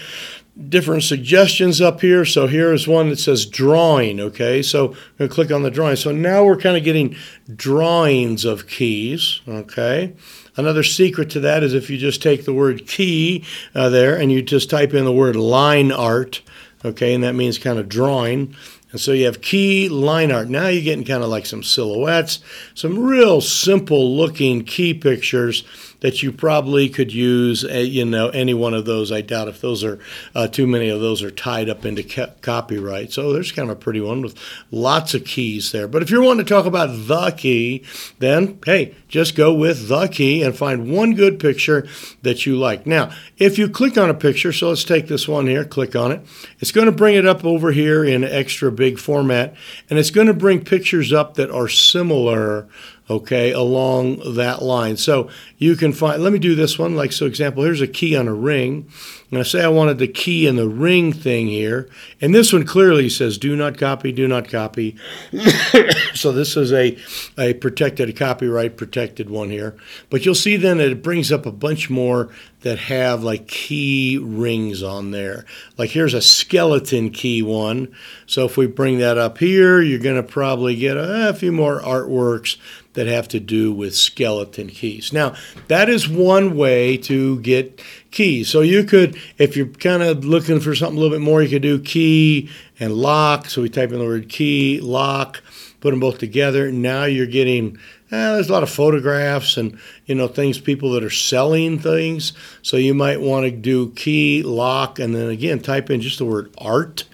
different 0.68 1.04
suggestions 1.04 1.80
up 1.80 2.02
here. 2.02 2.26
So 2.26 2.48
here 2.48 2.74
is 2.74 2.88
one 2.88 3.10
that 3.10 3.20
says 3.20 3.46
drawing. 3.46 4.20
Okay, 4.20 4.62
so 4.62 4.90
I'm 4.90 5.18
going 5.18 5.30
to 5.30 5.36
click 5.36 5.52
on 5.52 5.64
the 5.64 5.72
drawing. 5.72 5.96
So 5.96 6.12
now 6.12 6.44
we're 6.44 6.58
kind 6.58 6.78
of 6.78 6.84
getting 6.84 7.16
drawings 7.56 8.46
of 8.46 8.68
keys. 8.68 9.42
Okay. 9.48 10.14
Another 10.58 10.84
secret 10.84 11.30
to 11.32 11.40
that 11.42 11.64
is 11.64 11.74
if 11.74 11.90
you 11.90 11.98
just 11.98 12.22
take 12.22 12.44
the 12.44 12.54
word 12.54 12.86
key 12.86 13.46
uh, 13.74 13.88
there 13.90 14.18
and 14.18 14.32
you 14.32 14.42
just 14.42 14.70
type 14.70 14.94
in 14.94 15.06
the 15.06 15.12
word 15.12 15.38
line 15.38 15.94
art, 15.94 16.42
okay, 16.84 17.14
and 17.14 17.24
that 17.24 17.36
means 17.36 17.58
kind 17.58 17.80
of 17.80 17.88
drawing. 17.88 18.54
And 18.92 19.00
so 19.00 19.14
you 19.14 19.26
have 19.26 19.42
key 19.42 19.88
line 19.88 20.32
art. 20.32 20.50
Now 20.50 20.68
you're 20.68 20.84
getting 20.84 21.06
kind 21.06 21.24
of 21.24 21.30
like 21.30 21.46
some 21.46 21.64
silhouettes, 21.64 22.40
some 22.74 23.00
real 23.00 23.40
simple 23.40 24.18
looking 24.18 24.66
key 24.66 24.94
pictures 24.94 25.64
that 26.02 26.22
you 26.22 26.32
probably 26.32 26.90
could 26.90 27.14
use, 27.14 27.64
uh, 27.64 27.78
you 27.78 28.04
know, 28.04 28.30
any 28.30 28.54
one 28.54 28.74
of 28.74 28.86
those. 28.86 29.12
I 29.12 29.22
doubt 29.22 29.48
if 29.48 29.62
those 29.62 29.84
are 29.84 30.00
uh, 30.36 30.48
too 30.48 30.68
many 30.68 30.90
of 30.90 31.00
those 31.00 31.24
are 31.24 31.32
tied 31.32 31.70
up 31.70 31.86
into 31.86 32.04
ca- 32.04 32.34
copyright. 32.42 33.14
So 33.14 33.32
there's 33.32 33.52
kind 33.52 33.70
of 33.70 33.78
a 33.78 33.80
pretty 33.80 34.02
one 34.02 34.22
with 34.22 34.38
lots 34.72 35.14
of 35.14 35.26
keys 35.26 35.72
there. 35.72 35.88
But 35.88 36.02
if 36.02 36.10
you're 36.10 36.24
wanting 36.24 36.46
to 36.46 36.50
talk 36.50 36.66
about 36.66 36.88
the 37.08 37.32
key, 37.32 37.84
then 38.20 38.60
hey, 38.66 38.96
just 39.12 39.36
go 39.36 39.54
with 39.54 39.90
the 39.90 40.08
key 40.08 40.42
and 40.42 40.58
find 40.58 40.90
one 40.90 41.14
good 41.14 41.38
picture 41.38 41.86
that 42.22 42.46
you 42.46 42.58
like. 42.58 42.88
Now, 42.88 43.12
if 43.38 43.58
you 43.58 43.70
click 43.70 43.98
on 43.98 44.10
a 44.10 44.14
picture, 44.14 44.54
so 44.54 44.70
let's 44.70 44.86
take 44.86 45.08
this 45.08 45.28
one 45.28 45.48
here, 45.48 45.66
click 45.66 45.96
on 45.96 46.14
it. 46.14 46.26
It's 46.60 46.72
going 46.72 46.86
to 46.86 46.94
bring 46.94 47.16
it 47.16 47.26
up 47.26 47.44
over 47.44 47.74
here 47.74 48.06
in 48.06 48.24
extra 48.24 48.72
big 48.72 48.98
format, 48.98 49.54
and 49.90 50.00
it's 50.00 50.12
going 50.12 50.28
to 50.28 50.34
bring 50.34 50.64
pictures 50.64 51.12
up 51.12 51.36
that 51.36 51.52
are 51.52 51.68
similar 51.68 52.70
okay, 53.12 53.52
along 53.52 54.36
that 54.36 54.62
line. 54.62 54.96
So 54.96 55.30
you 55.58 55.76
can 55.76 55.92
find, 55.92 56.24
let 56.24 56.32
me 56.32 56.40
do 56.40 56.56
this 56.56 56.80
one. 56.80 56.96
Like, 56.96 57.12
so 57.12 57.26
example, 57.26 57.64
here's 57.64 57.82
a 57.82 57.88
key 57.88 58.16
on 58.16 58.28
a 58.30 58.34
ring. 58.34 58.90
And 59.30 59.44
to 59.44 59.46
say 59.46 59.64
I 59.64 59.68
wanted 59.68 59.98
the 59.98 60.08
key 60.08 60.48
and 60.48 60.58
the 60.58 60.70
ring 60.70 61.12
thing 61.12 61.48
here. 61.48 61.90
And 62.22 62.34
this 62.34 62.54
one 62.54 62.66
clearly 62.66 63.10
says 63.10 63.38
do 63.38 63.56
not 63.56 63.78
copy, 63.78 64.14
do 64.14 64.28
not 64.30 64.50
copy. 64.50 64.96
so 66.14 66.32
this 66.32 66.56
is 66.56 66.72
a, 66.72 66.98
a 67.38 67.54
protected, 67.56 68.16
copyright 68.16 68.78
protected 68.78 69.01
one 69.30 69.50
here. 69.50 69.76
But 70.10 70.26
you'll 70.26 70.36
see 70.36 70.58
then 70.58 70.78
that 70.78 70.92
it 70.92 71.04
brings 71.04 71.32
up 71.32 71.46
a 71.46 71.52
bunch 71.52 71.90
more 71.90 72.30
that 72.62 72.78
have 72.78 73.24
like 73.24 73.48
key 73.48 74.18
rings 74.18 74.84
on 74.84 75.12
there. 75.12 75.46
Like 75.78 75.92
here's 75.92 76.14
a 76.14 76.22
skeleton 76.22 77.10
key 77.10 77.42
one. 77.42 77.94
So 78.26 78.46
if 78.46 78.58
we 78.58 78.68
bring 78.68 79.00
that 79.00 79.18
up 79.18 79.40
here, 79.40 79.82
you're 79.82 80.00
going 80.00 80.16
to 80.16 80.24
probably 80.24 80.76
get 80.76 80.98
a, 80.98 81.30
a 81.30 81.34
few 81.34 81.52
more 81.52 81.82
artworks 81.82 82.58
that 82.94 83.08
have 83.08 83.28
to 83.30 83.40
do 83.40 83.72
with 83.72 83.96
skeleton 83.96 84.68
keys. 84.68 85.14
Now, 85.14 85.34
that 85.68 85.90
is 85.90 86.10
one 86.10 86.58
way 86.58 86.98
to 86.98 87.40
get 87.40 87.82
keys. 88.12 88.50
So 88.50 88.62
you 88.62 88.84
could, 88.84 89.18
if 89.38 89.56
you're 89.56 89.68
kind 89.68 90.04
of 90.04 90.26
looking 90.26 90.60
for 90.60 90.76
something 90.76 90.98
a 90.98 91.02
little 91.02 91.18
bit 91.18 91.24
more, 91.24 91.42
you 91.42 91.50
could 91.50 91.62
do 91.62 91.80
key 91.80 92.50
and 92.80 92.94
lock. 92.94 93.50
So 93.50 93.62
we 93.62 93.70
type 93.70 93.92
in 93.92 94.00
the 94.00 94.06
word 94.06 94.28
key, 94.28 94.82
lock, 94.82 95.42
put 95.80 95.92
them 95.92 96.02
both 96.02 96.18
together. 96.18 96.72
Now 96.72 97.06
you're 97.06 97.26
getting, 97.28 97.78
eh, 98.12 98.34
there's 98.34 98.50
a 98.50 98.54
lot 98.54 98.64
of 98.64 98.70
photographs 98.70 99.58
and, 99.58 99.80
you 100.06 100.16
know, 100.16 100.28
things, 100.28 100.60
people 100.60 100.92
that 100.92 101.04
are 101.04 101.10
selling 101.10 101.80
things. 101.80 102.34
So 102.62 102.78
you 102.78 102.94
might 102.94 103.22
want 103.22 103.46
to 103.46 103.52
do 103.52 103.92
key, 103.92 104.44
lock, 104.44 105.00
and 105.00 105.16
then 105.16 105.30
again, 105.30 105.60
type 105.60 105.90
in 105.90 106.02
just 106.02 106.18
the 106.18 106.26
word 106.26 106.54
art. 106.58 107.06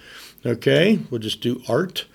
Okay, 0.46 1.00
we'll 1.10 1.20
just 1.20 1.40
do 1.40 1.62
art 1.68 2.06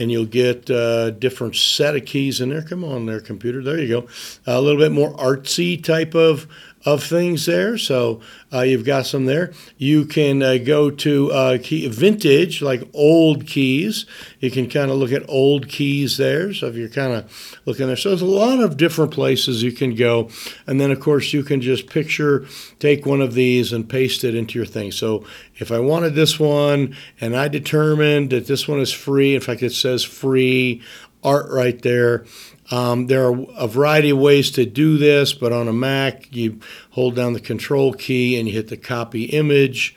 and 0.00 0.10
you'll 0.10 0.24
get 0.24 0.70
a 0.70 0.78
uh, 0.78 1.10
different 1.10 1.54
set 1.54 1.94
of 1.94 2.06
keys 2.06 2.40
in 2.40 2.48
there. 2.48 2.62
Come 2.62 2.82
on 2.82 3.04
there, 3.04 3.20
computer. 3.20 3.62
There 3.62 3.78
you 3.78 4.00
go. 4.00 4.08
A 4.46 4.60
little 4.60 4.80
bit 4.80 4.92
more 4.92 5.12
artsy 5.12 5.82
type 5.82 6.14
of 6.14 6.48
of 6.84 7.04
things 7.04 7.44
there. 7.44 7.76
So 7.76 8.20
uh, 8.52 8.62
you've 8.62 8.86
got 8.86 9.04
some 9.06 9.26
there. 9.26 9.52
You 9.76 10.06
can 10.06 10.42
uh, 10.42 10.56
go 10.56 10.90
to 10.90 11.30
uh, 11.30 11.58
key, 11.62 11.86
vintage, 11.88 12.62
like 12.62 12.82
old 12.94 13.46
keys. 13.46 14.06
You 14.38 14.50
can 14.50 14.68
kind 14.68 14.90
of 14.90 14.96
look 14.96 15.12
at 15.12 15.28
old 15.28 15.68
keys 15.68 16.16
there. 16.16 16.54
So 16.54 16.68
if 16.68 16.76
you're 16.76 16.88
kind 16.88 17.12
of 17.12 17.60
looking 17.66 17.86
there, 17.86 17.96
so 17.96 18.08
there's 18.08 18.22
a 18.22 18.26
lot 18.26 18.60
of 18.60 18.78
different 18.78 19.12
places 19.12 19.62
you 19.62 19.72
can 19.72 19.94
go. 19.94 20.30
And 20.66 20.80
then, 20.80 20.90
of 20.90 21.00
course, 21.00 21.32
you 21.34 21.42
can 21.42 21.60
just 21.60 21.88
picture, 21.90 22.46
take 22.78 23.04
one 23.04 23.20
of 23.20 23.34
these 23.34 23.72
and 23.72 23.88
paste 23.88 24.24
it 24.24 24.34
into 24.34 24.58
your 24.58 24.66
thing. 24.66 24.90
So 24.90 25.24
if 25.56 25.70
I 25.70 25.80
wanted 25.80 26.14
this 26.14 26.40
one 26.40 26.96
and 27.20 27.36
I 27.36 27.48
determined 27.48 28.30
that 28.30 28.46
this 28.46 28.66
one 28.66 28.80
is 28.80 28.92
free, 28.92 29.34
in 29.34 29.42
fact, 29.42 29.62
it 29.62 29.72
says 29.72 30.02
free 30.02 30.82
art 31.22 31.50
right 31.50 31.80
there. 31.82 32.24
Um, 32.70 33.08
there 33.08 33.26
are 33.26 33.46
a 33.56 33.66
variety 33.66 34.10
of 34.10 34.18
ways 34.18 34.50
to 34.52 34.64
do 34.64 34.96
this, 34.96 35.32
but 35.32 35.52
on 35.52 35.66
a 35.66 35.72
Mac, 35.72 36.32
you 36.34 36.60
hold 36.90 37.16
down 37.16 37.32
the 37.32 37.40
Control 37.40 37.92
key 37.92 38.38
and 38.38 38.46
you 38.46 38.54
hit 38.54 38.68
the 38.68 38.76
copy 38.76 39.24
image, 39.24 39.96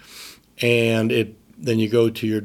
and 0.60 1.12
it 1.12 1.36
then 1.58 1.77
you 1.80 1.88
go 1.88 2.10
to 2.10 2.27
your 2.27 2.42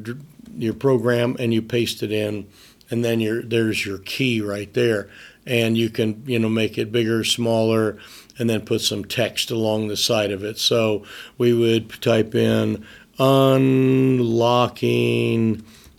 your 0.57 0.75
program 0.75 1.37
and 1.39 1.55
you 1.55 1.63
paste 1.63 2.03
it 2.03 2.13
in, 2.13 2.47
and 2.91 3.05
then 3.05 3.21
your 3.21 3.43
there's 3.43 3.87
your 3.87 3.99
key 3.99 4.43
right 4.43 4.75
there, 4.75 5.09
and 5.47 5.79
you 5.79 5.89
can 5.89 6.23
you 6.27 6.39
know 6.39 6.51
make 6.51 6.77
it 6.77 6.93
bigger, 6.93 7.25
smaller, 7.25 7.97
and 8.39 8.51
then 8.51 8.61
put 8.67 8.83
some 8.83 9.05
text 9.07 9.51
along 9.51 9.89
the 9.89 9.97
side 9.97 10.31
of 10.31 10.45
it. 10.45 10.59
So 10.59 11.05
we 11.39 11.55
would 11.55 11.89
type 12.03 12.35
in 12.35 12.85
unlocking 13.19 14.45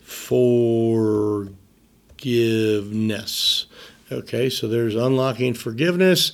forgiveness 0.03 1.49
Okay, 4.11 4.49
so 4.49 4.67
there's 4.67 4.95
unlocking 4.95 5.53
forgiveness. 5.53 6.31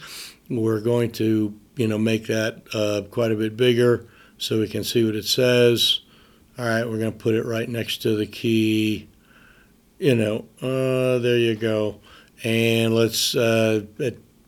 We're 0.50 0.80
going 0.80 1.12
to, 1.14 1.60
you 1.76 1.88
know, 1.90 1.98
make 1.98 2.28
that 2.28 2.64
uh, 2.74 3.02
quite 3.10 3.34
a 3.34 3.36
bit 3.36 3.58
bigger 3.58 4.08
so 4.38 4.60
we 4.60 4.70
can 4.70 4.86
see 4.86 5.04
what 5.04 5.16
it 5.16 5.26
says. 5.26 6.00
All 6.58 6.66
right, 6.66 6.86
we're 6.86 7.00
going 7.00 7.12
to 7.12 7.18
put 7.18 7.36
it 7.36 7.44
right 7.44 7.68
next 7.68 8.02
to 8.04 8.16
the 8.16 8.28
key. 8.28 9.10
You 10.00 10.16
know, 10.16 10.46
uh, 10.62 11.20
there 11.20 11.38
you 11.38 11.56
go. 11.56 12.00
And 12.46 12.96
let's, 12.96 13.36
uh, 13.36 13.82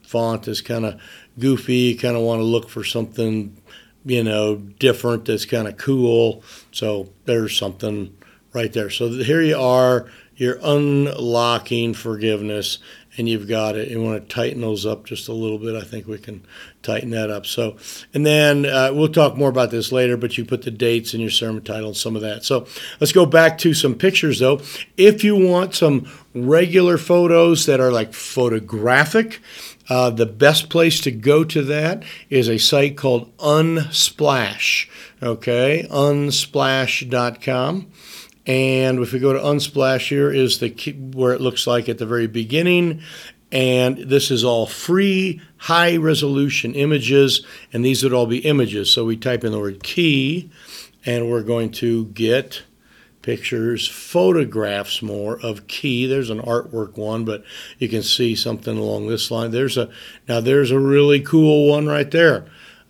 font 0.04 0.48
is 0.48 0.62
kind 0.62 0.86
of 0.86 1.02
goofy. 1.38 1.96
kind 1.96 2.16
of 2.16 2.24
want 2.24 2.40
to 2.40 2.46
look 2.46 2.70
for 2.70 2.86
something, 2.86 3.58
you 4.06 4.24
know, 4.24 4.56
different 4.56 5.26
that's 5.26 5.46
kind 5.46 5.68
of 5.68 5.76
cool. 5.76 6.44
So 6.72 7.10
there's 7.26 7.58
something 7.58 8.16
right 8.54 8.72
there. 8.72 8.90
So 8.90 9.10
here 9.10 9.42
you 9.42 9.58
are. 9.58 10.10
You're 10.38 10.60
unlocking 10.62 11.94
forgiveness 11.94 12.78
and 13.18 13.28
you've 13.28 13.48
got 13.48 13.76
it. 13.76 13.90
You 13.90 14.02
want 14.02 14.22
to 14.22 14.34
tighten 14.34 14.62
those 14.62 14.86
up 14.86 15.06
just 15.06 15.28
a 15.28 15.34
little 15.34 15.58
bit. 15.58 15.76
I 15.76 15.84
think 15.84 16.08
we 16.08 16.20
can 16.20 16.46
tighten 16.84 17.10
that 17.12 17.30
up. 17.30 17.46
So, 17.46 17.78
and 18.14 18.26
then 18.26 18.66
uh, 18.66 18.92
we'll 18.94 19.08
talk 19.08 19.36
more 19.36 19.50
about 19.50 19.72
this 19.72 19.92
later, 19.92 20.18
but 20.18 20.38
you 20.38 20.46
put 20.46 20.62
the 20.62 20.72
dates 20.72 21.14
in 21.14 21.20
your 21.20 21.30
sermon 21.30 21.64
title 21.64 21.88
and 21.88 21.98
some 21.98 22.16
of 22.16 22.22
that. 22.22 22.46
So 22.46 22.68
let's 23.00 23.12
go 23.12 23.26
back 23.26 23.58
to 23.60 23.74
some 23.74 23.96
pictures 23.96 24.40
though. 24.40 24.62
If 24.96 25.24
you 25.24 25.36
want 25.36 25.76
some 25.76 26.10
regular 26.34 26.98
photos 26.98 27.66
that 27.66 27.80
are 27.80 27.92
like 27.92 28.14
photographic, 28.14 29.42
uh, 29.90 30.10
the 30.10 30.26
best 30.26 30.70
place 30.70 31.00
to 31.02 31.12
go 31.12 31.44
to 31.46 31.62
that 31.64 32.04
is 32.30 32.50
a 32.50 32.58
site 32.58 32.98
called 32.98 33.36
Unsplash. 33.38 34.90
Okay, 35.24 35.88
unsplash.com. 35.90 37.92
And 38.48 39.00
if 39.00 39.12
we 39.12 39.20
go 39.20 39.34
to 39.34 39.39
Unsplash, 39.39 40.08
here 40.08 40.32
is 40.32 40.60
the 40.60 40.70
where 41.13 41.34
it 41.34 41.42
looks 41.42 41.68
like 41.68 41.89
at 41.89 41.98
the 41.98 42.06
very 42.06 42.27
beginning. 42.27 43.01
And 43.51 43.98
this 43.98 44.32
is 44.32 44.44
all 44.44 44.66
free, 44.66 45.42
high 45.58 45.98
resolution 45.98 46.74
images, 46.74 47.46
and 47.72 47.84
these 47.84 48.04
would 48.04 48.13
all 48.13 48.25
be 48.25 48.39
images. 48.39 48.89
So 48.89 49.06
we 49.06 49.16
type 49.16 49.44
in 49.44 49.51
the 49.51 49.60
word 49.60 49.84
key, 49.84 50.50
and 51.06 51.30
we're 51.30 51.44
going 51.44 51.72
to 51.74 52.06
get 52.08 52.63
pictures, 53.22 53.88
photographs 53.88 55.01
more 55.01 55.38
of 55.42 55.68
key. 55.68 56.06
There's 56.08 56.30
an 56.30 56.42
artwork 56.42 56.98
one, 56.98 57.25
but 57.25 57.44
you 57.77 57.89
can 57.89 58.01
see 58.01 58.36
something 58.36 58.77
along 58.77 59.08
this 59.08 59.30
line. 59.30 59.51
There's 59.51 59.77
a 59.77 59.89
now 60.30 60.39
there's 60.39 60.72
a 60.72 60.80
really 60.80 61.20
cool 61.20 61.70
one 61.70 61.88
right 61.88 62.10
there. 62.10 62.46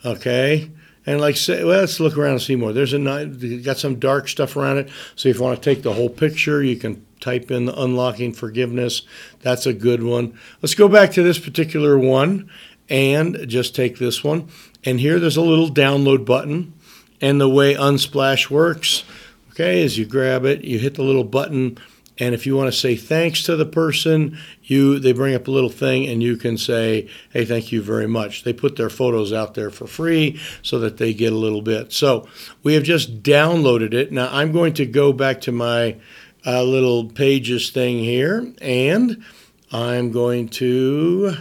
Okay. 0.05 0.69
And 1.07 1.21
like 1.21 1.37
say, 1.37 1.63
well, 1.63 1.79
let's 1.79 2.01
look 2.01 2.17
around 2.17 2.33
and 2.33 2.41
see 2.41 2.57
more. 2.57 2.73
There's 2.73 2.93
a 2.93 3.25
got 3.63 3.77
some 3.77 3.97
dark 3.97 4.27
stuff 4.27 4.57
around 4.57 4.77
it. 4.77 4.89
So 5.15 5.29
if 5.29 5.37
you 5.37 5.41
want 5.41 5.61
to 5.61 5.73
take 5.73 5.81
the 5.81 5.93
whole 5.93 6.09
picture, 6.09 6.61
you 6.61 6.75
can 6.75 7.05
type 7.21 7.49
in 7.49 7.65
the 7.65 7.81
unlocking 7.81 8.33
forgiveness. 8.33 9.03
That's 9.39 9.65
a 9.65 9.73
good 9.73 10.03
one. 10.03 10.37
Let's 10.61 10.75
go 10.75 10.89
back 10.89 11.11
to 11.13 11.23
this 11.23 11.39
particular 11.39 11.97
one 11.97 12.51
and 12.89 13.47
just 13.47 13.73
take 13.73 13.97
this 13.97 14.21
one. 14.21 14.49
And 14.83 14.99
here 14.99 15.17
there's 15.17 15.37
a 15.37 15.41
little 15.41 15.69
download 15.69 16.25
button. 16.25 16.73
And 17.21 17.41
the 17.41 17.49
way 17.49 17.73
Unsplash 17.73 18.49
works, 18.49 19.03
okay, 19.51 19.81
is 19.81 19.97
you 19.97 20.05
grab 20.05 20.45
it, 20.45 20.63
you 20.63 20.77
hit 20.77 20.95
the 20.95 21.03
little 21.03 21.23
button 21.23 21.77
and 22.19 22.33
if 22.33 22.45
you 22.45 22.55
want 22.55 22.71
to 22.71 22.77
say 22.77 22.95
thanks 22.95 23.43
to 23.43 23.55
the 23.55 23.65
person, 23.65 24.38
you 24.63 25.00
they 25.00 25.12
bring 25.12 25.36
up 25.36 25.47
a 25.47 25.51
little 25.51 25.69
thing 25.69 26.07
and 26.07 26.24
you 26.24 26.38
can 26.38 26.57
say, 26.57 27.07
"Hey, 27.31 27.45
thank 27.45 27.71
you 27.71 27.81
very 27.81 28.07
much." 28.07 28.43
They 28.43 28.53
put 28.53 28.75
their 28.75 28.89
photos 28.89 29.31
out 29.31 29.53
there 29.53 29.69
for 29.69 29.88
free 29.88 30.39
so 30.62 30.79
that 30.79 30.97
they 30.97 31.13
get 31.13 31.33
a 31.33 31.38
little 31.38 31.62
bit. 31.62 31.93
So 31.93 32.27
we 32.63 32.74
have 32.74 32.83
just 32.83 33.21
downloaded 33.21 33.93
it. 33.93 34.12
Now 34.12 34.29
I'm 34.31 34.51
going 34.51 34.74
to 34.74 34.86
go 34.86 35.13
back 35.13 35.41
to 35.41 35.51
my 35.51 35.97
uh, 36.45 36.63
little 36.63 37.05
pages 37.09 37.69
thing 37.69 38.00
here, 38.00 38.53
and 38.62 39.24
I'm 39.71 40.12
going 40.12 40.47
to 40.50 41.36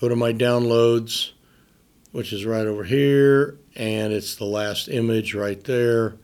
go 0.00 0.08
to 0.08 0.16
my 0.16 0.32
downloads, 0.32 1.32
which 2.12 2.32
is 2.32 2.46
right 2.46 2.66
over 2.66 2.84
here, 2.84 3.58
and 3.74 4.12
it's 4.12 4.36
the 4.36 4.44
last 4.44 4.88
image 4.88 5.34
right 5.34 5.62
there. 5.64 6.16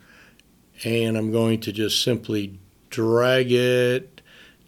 And 0.85 1.19
I'm 1.19 1.33
going 1.33 1.61
to 1.63 1.73
just 1.73 2.03
simply 2.03 2.60
drag 2.91 3.51
it 3.51 4.21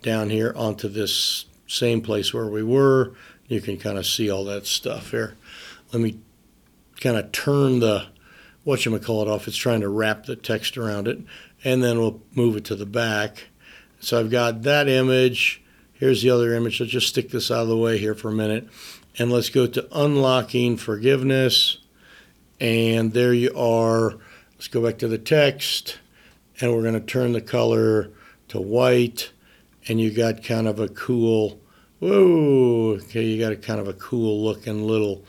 down 0.02 0.31
here 0.31 0.52
onto 0.57 0.88
this 0.88 1.47
same 1.67 2.00
place 2.00 2.33
where 2.33 2.47
we 2.47 2.62
were. 2.62 3.12
You 3.49 3.61
can 3.61 3.76
kind 3.76 3.99
of 3.99 4.07
see 4.07 4.31
all 4.31 4.45
that 4.45 4.67
stuff 4.67 5.11
here. 5.11 5.37
Let 5.93 6.02
me 6.02 6.19
kind 7.00 7.17
of 7.17 7.33
turn 7.33 7.81
the 7.81 8.07
what 8.64 8.85
you 8.85 8.99
call 8.99 9.23
it 9.23 9.29
off. 9.29 9.49
It's 9.49 9.57
trying 9.57 9.81
to 9.81 9.88
wrap 9.88 10.25
the 10.25 10.37
text 10.37 10.79
around 10.79 11.09
it, 11.09 11.19
and 11.64 11.83
then 11.83 11.99
we'll 11.99 12.21
move 12.35 12.57
it 12.57 12.64
to 12.67 12.76
the 12.76 12.87
back. 12.87 13.49
So 14.00 14.19
I've 14.19 14.31
got 14.31 14.62
that 14.62 14.88
image. 14.88 15.62
Here's 15.93 16.23
the 16.23 16.31
other 16.31 16.55
image. 16.55 16.81
Let's 16.81 16.93
just 16.93 17.09
stick 17.09 17.31
this 17.31 17.50
out 17.50 17.62
of 17.62 17.69
the 17.69 17.76
way 17.76 17.99
here 17.99 18.14
for 18.14 18.29
a 18.29 18.33
minute, 18.33 18.69
and 19.19 19.31
let's 19.31 19.50
go 19.50 19.67
to 19.67 19.88
unlocking 19.93 20.76
forgiveness. 20.76 21.79
And 22.61 23.12
there 23.12 23.35
you 23.35 23.52
are. 23.57 24.14
Let's 24.55 24.69
go 24.69 24.85
back 24.85 24.99
to 24.99 25.09
the 25.09 25.19
text 25.19 25.99
and 26.62 26.73
we're 26.73 26.83
going 26.83 26.95
to 26.95 27.00
turn 27.00 27.33
the 27.33 27.40
color 27.40 28.11
to 28.49 28.61
white 28.61 29.33
and 29.88 30.00
you 30.00 30.11
got 30.11 30.45
kind 30.45 30.69
of 30.69 30.78
a 30.78 30.88
cool 30.88 31.61
whoa 31.99 32.99
okay 33.02 33.25
you 33.25 33.38
got 33.38 33.52
a 33.52 33.57
kind 33.57 33.81
of 33.81 33.88
a 33.88 33.92
cool 33.95 34.42
looking 34.42 34.87
little 34.87 35.25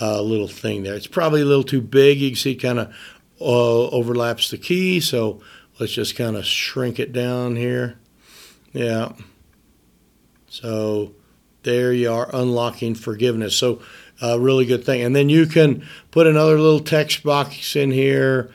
uh, 0.00 0.20
little 0.20 0.48
thing 0.48 0.82
there. 0.82 0.94
It's 0.94 1.06
probably 1.06 1.42
a 1.42 1.44
little 1.44 1.64
too 1.64 1.80
big. 1.80 2.18
You 2.18 2.30
can 2.30 2.36
see 2.36 2.56
kind 2.56 2.78
of 2.78 2.88
uh, 3.40 3.88
overlaps 3.88 4.50
the 4.50 4.58
key 4.58 5.00
so 5.00 5.40
let's 5.78 5.92
just 5.92 6.16
kind 6.16 6.36
of 6.36 6.44
shrink 6.44 6.98
it 6.98 7.12
down 7.12 7.56
here. 7.56 7.98
Yeah. 8.72 9.12
So 10.48 11.14
there 11.62 11.92
you 11.92 12.10
are 12.10 12.34
unlocking 12.34 12.94
forgiveness. 12.94 13.56
So 13.56 13.80
a 14.20 14.38
really 14.38 14.64
good 14.64 14.84
thing. 14.84 15.02
And 15.02 15.14
then 15.14 15.28
you 15.28 15.46
can 15.46 15.86
put 16.10 16.26
another 16.26 16.58
little 16.58 16.80
text 16.80 17.22
box 17.22 17.76
in 17.76 17.90
here 17.90 18.50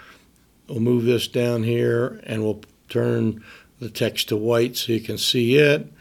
we'll 0.68 0.80
move 0.80 1.04
this 1.06 1.28
down 1.28 1.64
here 1.64 2.20
and 2.24 2.44
we'll 2.44 2.62
turn 2.90 3.44
the 3.80 3.90
text 3.90 4.30
to 4.30 4.38
white 4.38 4.76
so 4.76 4.92
you 4.94 5.02
can 5.02 5.18
see 5.18 5.56
it. 5.56 5.92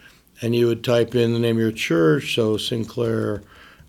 And 0.42 0.54
you 0.54 0.66
would 0.66 0.84
type 0.84 1.14
in 1.14 1.32
the 1.32 1.38
name 1.38 1.56
of 1.56 1.62
your 1.62 1.72
church, 1.72 2.34
so 2.34 2.58
Sinclair 2.58 3.42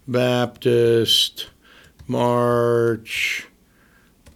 Baptist, 0.08 1.50
March, 2.08 3.48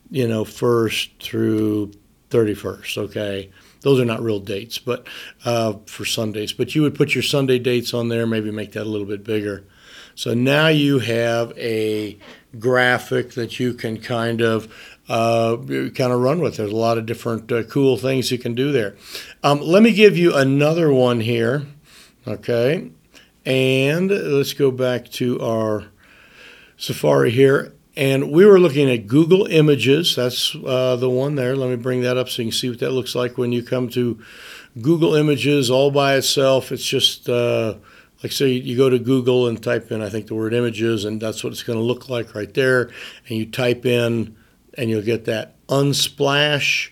you 0.10 0.28
know, 0.28 0.44
1st 0.44 1.10
through 1.22 1.94
31st, 2.30 2.98
okay? 2.98 3.50
Those 3.82 4.00
are 4.00 4.06
not 4.06 4.22
real 4.22 4.40
dates, 4.40 4.78
but 4.78 5.08
uh, 5.46 5.74
for 5.86 6.04
Sundays. 6.04 6.52
But 6.52 6.76
you 6.76 6.82
would 6.82 6.96
put 6.96 7.16
your 7.16 7.24
Sunday 7.24 7.60
dates 7.60 7.94
on 7.94 8.10
there, 8.10 8.28
maybe 8.28 8.52
make 8.52 8.74
that 8.74 8.84
a 8.84 8.90
little 8.90 9.08
bit 9.08 9.24
bigger. 9.24 9.64
So 10.16 10.34
now 10.34 10.68
you 10.68 11.00
have 11.00 11.58
a 11.58 12.18
graphic 12.60 13.32
that 13.32 13.60
you 13.60 13.74
can 13.74 14.00
kind 14.00 14.42
of 14.42 14.72
uh, 15.10 15.58
kind 15.96 16.13
of 16.13 16.22
run 16.22 16.39
with. 16.39 16.58
There's 16.58 16.72
a 16.72 16.75
lot 16.75 16.98
of 16.98 17.05
different 17.05 17.51
uh, 17.51 17.63
cool 17.63 17.98
things 17.98 18.31
you 18.31 18.38
can 18.38 18.55
do 18.55 18.72
there. 18.72 18.96
Um, 19.43 19.62
let 19.62 19.84
me 19.84 19.91
give 19.91 20.17
you 20.17 20.36
another 20.36 20.93
one 20.93 21.22
here, 21.22 21.65
okay? 22.27 22.91
And 23.46 24.10
let's 24.10 24.53
go 24.53 24.72
back 24.72 25.10
to 25.12 25.39
our 25.41 25.86
Safari 26.77 27.31
here. 27.31 27.74
And 27.96 28.31
we 28.31 28.46
were 28.46 28.60
looking 28.60 28.89
at 28.89 29.08
Google 29.08 29.48
Images. 29.48 30.15
That's 30.15 30.55
uh, 30.55 30.96
the 30.96 31.10
one 31.10 31.36
there. 31.36 31.55
Let 31.55 31.70
me 31.70 31.75
bring 31.75 32.01
that 32.01 32.17
up 32.17 32.29
so 32.29 32.41
you 32.41 32.48
can 32.50 32.58
see 32.58 32.70
what 32.70 32.79
that 32.79 32.91
looks 32.91 33.15
like 33.15 33.38
when 33.38 33.51
you 33.51 33.63
come 33.63 33.89
to 33.89 34.20
Google 34.81 35.15
Images 35.15 35.70
all 35.70 35.91
by 35.91 36.15
itself. 36.15 36.72
It's 36.72 36.86
just 36.86 37.27
uh, 37.27 37.75
like 38.24 38.31
say 38.31 38.50
you 38.50 38.77
go 38.77 38.89
to 38.89 39.00
Google 39.00 39.48
and 39.48 39.62
type 39.62 39.91
in 39.91 40.01
I 40.01 40.10
think 40.10 40.27
the 40.27 40.36
word 40.36 40.53
images 40.53 41.05
and 41.05 41.22
that's 41.22 41.43
what 41.43 41.53
it's 41.53 41.63
going 41.63 41.79
to 41.79 41.84
look 41.84 42.10
like 42.10 42.36
right 42.36 42.53
there 42.53 42.84
and 43.27 43.38
you 43.38 43.46
type 43.46 43.86
in 43.86 44.36
and 44.78 44.90
you'll 44.90 45.01
get 45.01 45.25
that 45.25 45.56
unsplash 45.68 46.90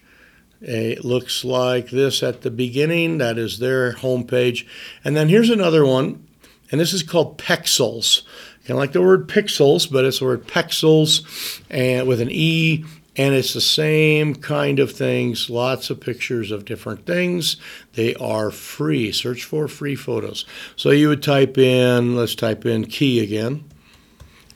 it 0.61 1.05
looks 1.05 1.45
like 1.45 1.89
this 1.89 2.21
at 2.21 2.41
the 2.41 2.51
beginning 2.51 3.17
that 3.17 3.37
is 3.37 3.59
their 3.59 3.93
homepage 3.93 4.67
and 5.03 5.15
then 5.15 5.29
here's 5.29 5.49
another 5.49 5.85
one 5.85 6.25
and 6.71 6.79
this 6.79 6.93
is 6.93 7.03
called 7.03 7.37
Pexels 7.37 8.23
kind 8.65 8.71
of 8.71 8.77
like 8.77 8.91
the 8.91 9.01
word 9.01 9.27
pixels 9.27 9.89
but 9.91 10.05
it's 10.05 10.19
the 10.19 10.25
word 10.25 10.47
Pexels 10.47 11.61
and 11.69 12.07
with 12.07 12.19
an 12.21 12.29
E 12.29 12.83
and 13.19 13.35
it's 13.35 13.53
the 13.53 13.59
same 13.59 14.33
kind 14.33 14.79
of 14.79 14.93
things, 14.93 15.49
lots 15.49 15.89
of 15.89 15.99
pictures 15.99 16.51
of 16.51 16.63
different 16.63 17.05
things. 17.05 17.57
They 17.95 18.15
are 18.15 18.49
free. 18.49 19.11
Search 19.11 19.43
for 19.43 19.67
free 19.67 19.95
photos. 19.95 20.45
So 20.77 20.91
you 20.91 21.09
would 21.09 21.21
type 21.21 21.57
in, 21.57 22.15
let's 22.15 22.33
type 22.33 22.65
in 22.65 22.85
key 22.85 23.19
again, 23.21 23.68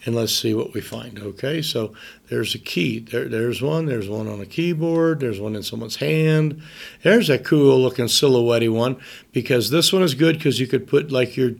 and 0.06 0.16
let's 0.16 0.34
see 0.34 0.54
what 0.54 0.74
we 0.74 0.82
find. 0.82 1.20
Okay, 1.20 1.62
so 1.62 1.94
there's 2.30 2.56
a 2.56 2.60
key. 2.60 3.00
There, 3.00 3.28
there's 3.28 3.62
one. 3.62 3.86
There's 3.86 4.10
one 4.10 4.28
on 4.28 4.42
a 4.42 4.46
keyboard. 4.46 5.22
There's 5.22 5.40
one 5.40 5.56
in 5.56 5.64
someone's 5.64 5.98
hand. 5.98 6.62
There's 7.04 7.30
a 7.30 7.40
cool 7.40 7.80
looking 7.80 8.08
silhouette 8.08 8.70
one 8.70 8.98
because 9.32 9.70
this 9.70 9.94
one 9.94 10.04
is 10.04 10.14
good 10.14 10.38
because 10.38 10.60
you 10.60 10.68
could 10.68 10.88
put 10.88 11.12
like 11.12 11.38
your 11.38 11.52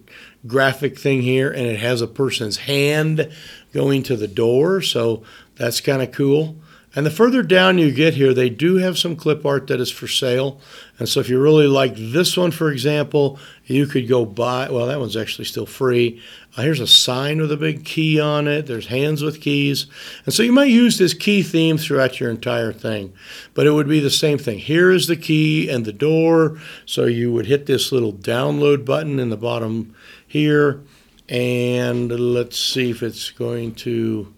graphic 0.46 1.00
thing 1.00 1.22
here 1.22 1.50
and 1.50 1.66
it 1.66 1.80
has 1.80 2.02
a 2.02 2.08
person's 2.08 2.58
hand 2.58 3.32
going 3.74 4.04
to 4.04 4.18
the 4.18 4.28
door. 4.28 4.82
So 4.82 5.24
that's 5.56 5.80
kind 5.80 6.02
of 6.02 6.12
cool. 6.12 6.58
And 6.96 7.08
the 7.08 7.12
further 7.12 7.42
down 7.42 7.80
you 7.80 7.92
get 7.92 8.14
here, 8.14 8.36
they 8.36 8.50
do 8.50 8.76
have 8.76 9.00
some 9.00 9.16
clip 9.16 9.46
art 9.46 9.66
that 9.68 9.80
is 9.80 9.90
for 9.90 10.08
sale. 10.08 10.62
And 11.00 11.10
so 11.10 11.20
if 11.20 11.28
you 11.28 11.42
really 11.42 11.66
like 11.66 11.96
this 11.96 12.38
one, 12.38 12.52
for 12.52 12.72
example, 12.72 13.40
you 13.66 13.88
could 13.88 14.08
go 14.08 14.26
buy, 14.26 14.70
well, 14.70 14.86
that 14.86 15.00
one's 15.00 15.18
actually 15.18 15.46
still 15.46 15.66
free. 15.66 16.22
Uh, 16.56 16.62
here's 16.62 16.80
a 16.80 16.86
sign 16.86 17.42
with 17.42 17.52
a 17.52 17.58
big 17.58 17.84
key 17.84 18.20
on 18.20 18.48
it. 18.48 18.68
There's 18.68 18.88
hands 18.88 19.24
with 19.24 19.42
keys. 19.42 19.88
And 20.26 20.36
so 20.36 20.44
you 20.44 20.52
might 20.52 20.66
use 20.66 21.00
this 21.00 21.16
key 21.16 21.42
theme 21.42 21.80
throughout 21.80 22.20
your 22.20 22.30
entire 22.30 22.72
thing. 22.72 23.12
But 23.56 23.66
it 23.66 23.72
would 23.72 23.90
be 23.90 24.00
the 24.00 24.12
same 24.12 24.38
thing. 24.38 24.60
Here 24.60 24.92
is 24.92 25.08
the 25.08 25.16
key 25.16 25.70
and 25.70 25.86
the 25.86 25.94
door. 25.94 26.60
So 26.86 27.06
you 27.06 27.34
would 27.34 27.48
hit 27.48 27.66
this 27.66 27.92
little 27.92 28.14
download 28.14 28.86
button 28.86 29.20
in 29.20 29.32
the 29.32 29.38
bottom 29.38 29.96
here. 30.28 30.84
And 31.28 32.12
let's 32.12 32.60
see 32.60 32.92
if 32.92 33.02
it's 33.02 33.32
going 33.32 33.74
to 33.76 34.32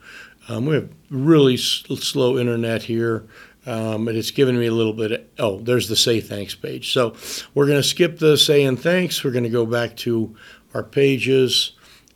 um, 0.48 0.66
we 0.66 0.75
have 0.75 0.90
really 1.10 1.56
s- 1.56 1.84
slow 2.00 2.38
internet 2.38 2.84
here, 2.84 3.25
um, 3.66 4.08
and 4.08 4.18
it's 4.18 4.32
given 4.32 4.60
me 4.60 4.68
a 4.68 4.74
little 4.74 4.94
bit. 4.94 5.12
Of, 5.12 5.22
oh, 5.40 5.60
there's 5.60 5.88
the 5.88 5.96
say 5.96 6.22
thanks 6.22 6.54
page. 6.54 6.94
So 6.94 7.16
we're 7.54 7.66
going 7.66 7.82
to 7.82 7.88
skip 7.88 8.20
the 8.20 8.38
saying 8.38 8.78
thanks. 8.78 9.24
We're 9.24 9.32
going 9.32 9.44
to 9.44 9.50
go 9.50 9.66
back 9.66 9.96
to 9.98 10.36
our 10.74 10.84
pages 10.84 11.72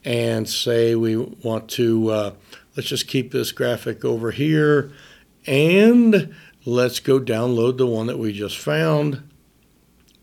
and 0.06 0.48
say 0.48 0.96
we 0.96 1.18
want 1.18 1.70
to. 1.72 2.10
Uh, 2.10 2.34
let's 2.76 2.90
just 2.90 3.08
keep 3.08 3.32
this 3.32 3.52
graphic 3.52 4.06
over 4.06 4.32
here, 4.32 4.92
and 5.48 6.36
let's 6.66 7.00
go 7.00 7.20
download 7.20 7.78
the 7.78 7.88
one 7.88 8.08
that 8.08 8.20
we 8.20 8.32
just 8.32 8.58
found. 8.58 9.24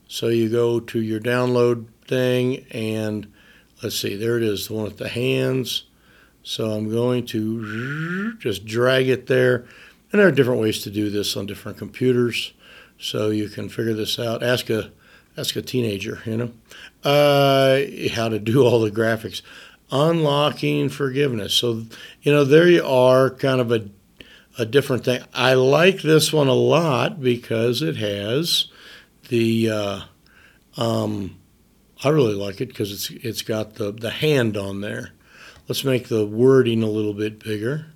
So 0.08 0.28
you 0.28 0.48
go 0.48 0.78
to 0.78 1.00
your 1.00 1.18
download 1.18 1.86
thing, 2.06 2.64
and 2.70 3.32
let's 3.82 3.98
see, 3.98 4.14
there 4.14 4.36
it 4.36 4.44
is, 4.44 4.68
the 4.68 4.74
one 4.74 4.84
with 4.84 4.98
the 4.98 5.08
hands 5.08 5.84
so 6.48 6.70
I'm 6.70 6.88
going 6.88 7.26
to 7.26 8.34
just 8.38 8.64
drag 8.64 9.08
it 9.08 9.26
there. 9.26 9.66
And 10.12 10.20
there 10.20 10.28
are 10.28 10.32
different 10.32 10.60
ways 10.60 10.80
to 10.82 10.90
do 10.90 11.10
this 11.10 11.36
on 11.36 11.44
different 11.44 11.76
computers. 11.76 12.52
So 13.00 13.30
you 13.30 13.48
can 13.48 13.68
figure 13.68 13.94
this 13.94 14.16
out. 14.16 14.44
Ask 14.44 14.70
a 14.70 14.92
ask 15.36 15.56
a 15.56 15.62
teenager, 15.62 16.22
you 16.24 16.36
know, 16.36 16.52
uh, 17.02 17.80
how 18.12 18.28
to 18.28 18.38
do 18.38 18.62
all 18.64 18.80
the 18.80 18.92
graphics. 18.92 19.42
Unlocking 19.90 20.88
forgiveness. 20.88 21.52
So, 21.52 21.82
you 22.22 22.32
know, 22.32 22.44
there 22.44 22.68
you 22.68 22.86
are, 22.86 23.28
kind 23.28 23.60
of 23.60 23.72
a, 23.72 23.88
a 24.56 24.64
different 24.64 25.04
thing. 25.04 25.24
I 25.34 25.54
like 25.54 26.00
this 26.02 26.32
one 26.32 26.46
a 26.46 26.54
lot 26.54 27.20
because 27.20 27.82
it 27.82 27.96
has 27.96 28.66
the, 29.30 29.70
uh, 29.70 30.00
um, 30.76 31.38
I 32.04 32.10
really 32.10 32.34
like 32.34 32.60
it 32.60 32.68
because 32.68 32.92
it's 32.92 33.10
it's 33.10 33.42
got 33.42 33.74
the, 33.74 33.90
the 33.90 34.10
hand 34.10 34.56
on 34.56 34.80
there. 34.80 35.10
Let's 35.68 35.84
make 35.84 36.08
the 36.08 36.24
wording 36.24 36.82
a 36.82 36.88
little 36.88 37.14
bit 37.14 37.42
bigger. 37.42 37.86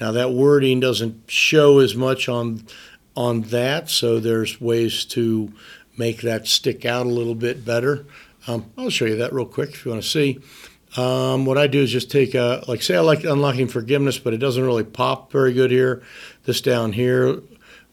Now 0.00 0.12
that 0.12 0.32
wording 0.32 0.80
doesn't 0.80 1.30
show 1.30 1.78
as 1.78 1.94
much 1.94 2.28
on 2.28 2.66
on 3.14 3.42
that, 3.42 3.88
so 3.88 4.20
there's 4.20 4.60
ways 4.60 5.04
to 5.06 5.52
make 5.96 6.22
that 6.22 6.46
stick 6.46 6.84
out 6.84 7.06
a 7.06 7.10
little 7.10 7.34
bit 7.34 7.64
better. 7.64 8.06
Um, 8.46 8.70
I'll 8.76 8.90
show 8.90 9.06
you 9.06 9.16
that 9.16 9.32
real 9.32 9.46
quick 9.46 9.70
if 9.70 9.84
you 9.84 9.90
want 9.90 10.02
to 10.02 10.08
see. 10.08 10.38
Um, 10.96 11.44
what 11.44 11.58
I 11.58 11.66
do 11.66 11.82
is 11.82 11.90
just 11.90 12.10
take 12.10 12.34
a, 12.34 12.62
like 12.68 12.82
say 12.82 12.96
I 12.96 13.00
like 13.00 13.24
unlocking 13.24 13.68
forgiveness, 13.68 14.18
but 14.18 14.32
it 14.32 14.38
doesn't 14.38 14.64
really 14.64 14.84
pop 14.84 15.32
very 15.32 15.52
good 15.52 15.70
here. 15.70 16.02
This 16.44 16.60
down 16.60 16.92
here, 16.92 17.40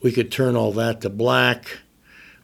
we 0.01 0.11
could 0.11 0.31
turn 0.31 0.55
all 0.55 0.71
that 0.73 1.01
to 1.01 1.09
black. 1.09 1.79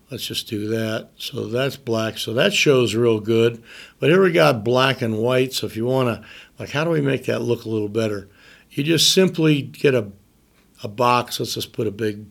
Let's 0.10 0.26
just 0.26 0.48
do 0.48 0.67
that. 0.69 1.10
So 1.17 1.45
that's 1.48 1.78
black. 1.78 2.17
So 2.17 2.34
that 2.34 2.52
shows 2.52 2.95
real 2.95 3.19
good. 3.19 3.62
But 4.00 4.10
here 4.10 4.24
we 4.24 4.32
got 4.32 4.63
black 4.63 5.04
and 5.04 5.19
white. 5.19 5.54
So 5.54 5.67
if 5.67 5.78
you 5.78 5.86
want 5.86 6.10
to, 6.10 6.28
like, 6.60 6.69
how 6.69 6.84
do 6.84 6.89
we 6.89 7.02
make 7.02 7.26
that 7.26 7.41
look 7.41 7.63
a 7.63 7.69
little 7.69 7.89
better? 7.89 8.30
You 8.69 8.84
just 8.84 9.13
simply 9.13 9.62
get 9.62 9.95
a, 9.95 10.12
a 10.84 10.88
box. 10.88 11.39
Let's 11.39 11.56
just 11.56 11.74
put 11.74 11.88
a 11.88 11.91
big 11.91 12.26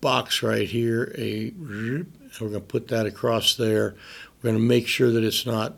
box 0.00 0.42
right 0.42 0.68
here. 0.68 1.12
A, 1.18 1.48
and 1.48 2.06
we're 2.40 2.48
going 2.48 2.60
to 2.60 2.60
put 2.60 2.88
that 2.88 3.06
across 3.06 3.56
there. 3.56 3.96
We're 4.36 4.50
going 4.50 4.62
to 4.62 4.68
make 4.68 4.86
sure 4.86 5.10
that 5.10 5.24
it's 5.24 5.44
not 5.44 5.74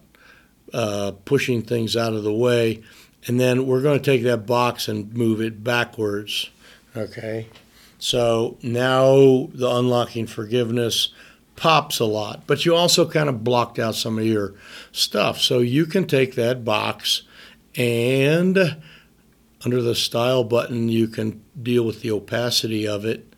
uh, 0.72 1.12
pushing 1.24 1.62
things 1.62 1.96
out 1.96 2.12
of 2.12 2.22
the 2.22 2.33
way. 2.33 2.83
And 3.27 3.40
then 3.40 3.66
we're 3.66 3.83
going 3.83 3.98
to 3.98 4.05
take 4.05 4.22
that 4.24 4.46
box 4.46 4.87
and 4.87 5.12
move 5.14 5.40
it 5.40 5.64
backwards. 5.64 6.51
Okay. 6.96 7.46
So 7.98 8.59
now 8.62 9.48
the 9.53 9.68
unlocking 9.70 10.27
forgiveness 10.27 11.09
pops 11.57 11.98
a 11.98 12.05
lot, 12.05 12.44
but 12.46 12.64
you 12.64 12.74
also 12.74 13.09
kind 13.09 13.29
of 13.29 13.42
blocked 13.42 13.81
out 13.81 13.96
some 13.96 14.18
of 14.18 14.24
your 14.24 14.55
stuff. 14.92 15.40
So 15.40 15.59
you 15.59 15.87
can 15.87 16.07
take 16.07 16.37
that 16.37 16.64
box 16.64 17.22
and 17.79 18.77
under 19.64 19.81
the 19.81 19.95
style 19.95 20.45
button, 20.45 20.88
you 20.88 21.09
can 21.09 21.43
deal 21.62 21.85
with 21.85 22.03
the 22.03 22.11
opacity 22.11 22.87
of 22.87 23.05
it 23.05 23.33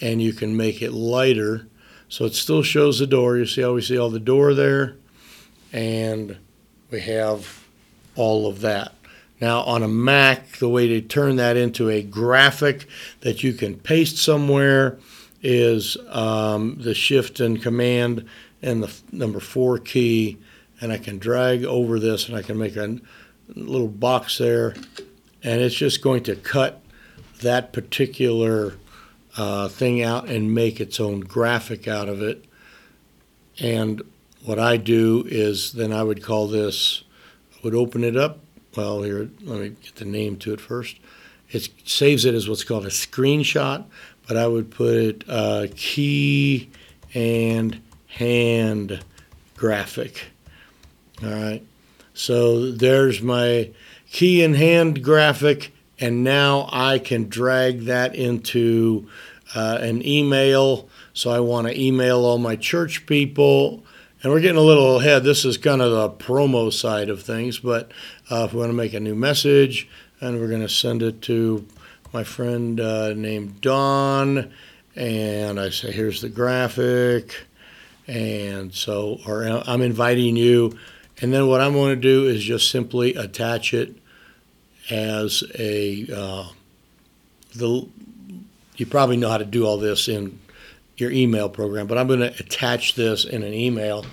and 0.00 0.22
you 0.22 0.32
can 0.32 0.56
make 0.56 0.80
it 0.82 0.92
lighter. 0.92 1.66
So 2.08 2.24
it 2.26 2.34
still 2.34 2.62
shows 2.62 2.98
the 2.98 3.06
door. 3.06 3.36
You 3.36 3.46
see 3.46 3.62
how 3.62 3.72
we 3.72 3.82
see 3.82 3.98
all 3.98 4.10
the 4.10 4.20
door 4.20 4.54
there? 4.54 4.96
And 5.72 6.36
we 6.90 7.00
have 7.00 7.64
all 8.14 8.46
of 8.46 8.60
that. 8.60 8.92
Now, 9.40 9.60
on 9.62 9.82
a 9.82 9.88
Mac, 9.88 10.58
the 10.58 10.68
way 10.68 10.88
to 10.88 11.00
turn 11.00 11.36
that 11.36 11.56
into 11.56 11.88
a 11.88 12.02
graphic 12.02 12.86
that 13.20 13.42
you 13.42 13.52
can 13.52 13.76
paste 13.76 14.16
somewhere 14.18 14.98
is 15.42 15.96
um, 16.08 16.76
the 16.80 16.94
shift 16.94 17.40
and 17.40 17.62
command 17.62 18.26
and 18.62 18.82
the 18.82 18.92
number 19.12 19.38
four 19.38 19.78
key, 19.78 20.38
and 20.80 20.92
I 20.92 20.98
can 20.98 21.18
drag 21.18 21.64
over 21.64 22.00
this 22.00 22.28
and 22.28 22.36
I 22.36 22.42
can 22.42 22.58
make 22.58 22.74
a 22.76 22.98
little 23.54 23.88
box 23.88 24.38
there, 24.38 24.74
and 25.42 25.60
it's 25.60 25.74
just 25.74 26.02
going 26.02 26.22
to 26.24 26.36
cut 26.36 26.82
that 27.40 27.72
particular 27.72 28.74
uh, 29.36 29.68
thing 29.68 30.02
out 30.02 30.28
and 30.28 30.54
make 30.54 30.80
its 30.80 30.98
own 30.98 31.20
graphic 31.20 31.86
out 31.86 32.08
of 32.08 32.22
it. 32.22 32.44
And 33.60 34.02
what 34.44 34.58
I 34.58 34.76
do 34.76 35.24
is 35.26 35.72
then 35.72 35.92
I 35.92 36.02
would 36.02 36.22
call 36.22 36.48
this, 36.48 37.04
I 37.54 37.58
would 37.64 37.74
open 37.74 38.04
it 38.04 38.16
up. 38.16 38.40
Well, 38.76 39.02
here, 39.02 39.30
let 39.42 39.60
me 39.60 39.68
get 39.70 39.96
the 39.96 40.04
name 40.04 40.36
to 40.38 40.52
it 40.52 40.60
first. 40.60 40.96
it 41.50 41.68
saves 41.84 42.24
it 42.24 42.34
as 42.34 42.48
what's 42.48 42.64
called 42.64 42.86
a 42.86 42.90
screenshot, 42.90 43.84
but 44.26 44.36
I 44.36 44.46
would 44.46 44.70
put 44.70 44.94
it 44.94 45.24
uh, 45.28 45.66
key 45.74 46.70
and 47.14 47.80
hand 48.08 49.02
graphic. 49.56 50.26
All 51.22 51.30
right. 51.30 51.64
So 52.18 52.72
there's 52.72 53.22
my 53.22 53.70
key 54.10 54.42
in 54.42 54.54
hand 54.54 55.04
graphic, 55.04 55.72
and 56.00 56.24
now 56.24 56.68
I 56.72 56.98
can 56.98 57.28
drag 57.28 57.82
that 57.82 58.16
into 58.16 59.08
uh, 59.54 59.78
an 59.80 60.04
email. 60.04 60.88
So 61.12 61.30
I 61.30 61.38
want 61.38 61.68
to 61.68 61.80
email 61.80 62.24
all 62.24 62.38
my 62.38 62.56
church 62.56 63.06
people. 63.06 63.84
And 64.20 64.32
we're 64.32 64.40
getting 64.40 64.58
a 64.58 64.62
little 64.62 64.98
ahead. 64.98 65.22
This 65.22 65.44
is 65.44 65.56
kind 65.58 65.80
of 65.80 65.92
the 65.92 66.10
promo 66.24 66.72
side 66.72 67.08
of 67.08 67.22
things, 67.22 67.60
but 67.60 67.92
uh, 68.32 68.46
if 68.46 68.52
we 68.52 68.58
want 68.58 68.70
to 68.70 68.74
make 68.76 68.94
a 68.94 69.00
new 69.00 69.14
message, 69.14 69.88
and 70.20 70.40
we're 70.40 70.48
going 70.48 70.60
to 70.60 70.68
send 70.68 71.04
it 71.04 71.22
to 71.22 71.64
my 72.12 72.24
friend 72.24 72.80
uh, 72.80 73.12
named 73.14 73.60
Don, 73.60 74.52
and 74.96 75.60
I 75.60 75.70
say, 75.70 75.92
here's 75.92 76.20
the 76.20 76.28
graphic, 76.28 77.46
and 78.08 78.74
so, 78.74 79.20
or 79.24 79.44
I'm 79.44 79.82
inviting 79.82 80.34
you, 80.34 80.76
and 81.20 81.32
then 81.32 81.46
what 81.46 81.60
I'm 81.60 81.72
going 81.72 81.94
to 81.94 82.00
do 82.00 82.26
is 82.26 82.42
just 82.42 82.70
simply 82.70 83.14
attach 83.14 83.74
it 83.74 83.94
as 84.90 85.44
a 85.58 86.06
uh, 86.14 86.48
the 87.54 87.86
you 88.76 88.86
probably 88.86 89.16
know 89.16 89.28
how 89.28 89.38
to 89.38 89.44
do 89.44 89.66
all 89.66 89.78
this 89.78 90.08
in 90.08 90.38
your 90.96 91.10
email 91.10 91.48
program, 91.48 91.86
but 91.86 91.98
I'm 91.98 92.08
going 92.08 92.20
to 92.20 92.34
attach 92.38 92.94
this 92.94 93.24
in 93.24 93.42
an 93.42 93.54
email, 93.54 94.04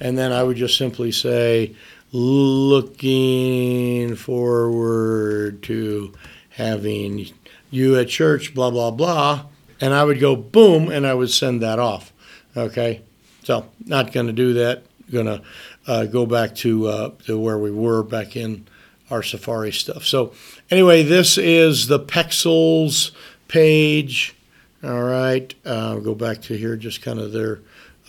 and 0.00 0.18
then 0.18 0.32
I 0.32 0.42
would 0.42 0.56
just 0.56 0.76
simply 0.76 1.12
say, 1.12 1.74
looking 2.12 4.16
forward 4.16 5.62
to 5.64 6.12
having 6.50 7.26
you 7.70 7.98
at 7.98 8.08
church, 8.08 8.54
blah 8.54 8.70
blah 8.70 8.90
blah, 8.90 9.46
and 9.80 9.94
I 9.94 10.04
would 10.04 10.20
go 10.20 10.36
boom, 10.36 10.90
and 10.90 11.06
I 11.06 11.14
would 11.14 11.30
send 11.30 11.62
that 11.62 11.78
off. 11.78 12.12
Okay, 12.56 13.02
so 13.42 13.66
not 13.84 14.12
going 14.12 14.26
to 14.26 14.32
do 14.32 14.54
that. 14.54 14.84
Going 15.10 15.26
to 15.26 15.42
uh, 15.86 16.04
go 16.06 16.26
back 16.26 16.54
to 16.56 16.86
uh, 16.86 17.10
to 17.26 17.38
where 17.38 17.58
we 17.58 17.70
were 17.70 18.02
back 18.02 18.36
in 18.36 18.66
our 19.10 19.22
Safari 19.22 19.72
stuff. 19.72 20.04
So 20.04 20.32
anyway, 20.70 21.02
this 21.02 21.38
is 21.38 21.86
the 21.86 22.00
Pexels 22.00 23.12
page. 23.48 24.34
All 24.82 25.02
right, 25.02 25.54
uh, 25.64 25.96
go 25.96 26.14
back 26.14 26.42
to 26.42 26.56
here, 26.56 26.76
just 26.76 27.00
kind 27.00 27.18
of 27.18 27.32
their 27.32 27.60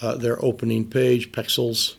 uh, 0.01 0.15
their 0.15 0.43
opening 0.43 0.89
page, 0.89 1.31
Pexels. 1.31 1.95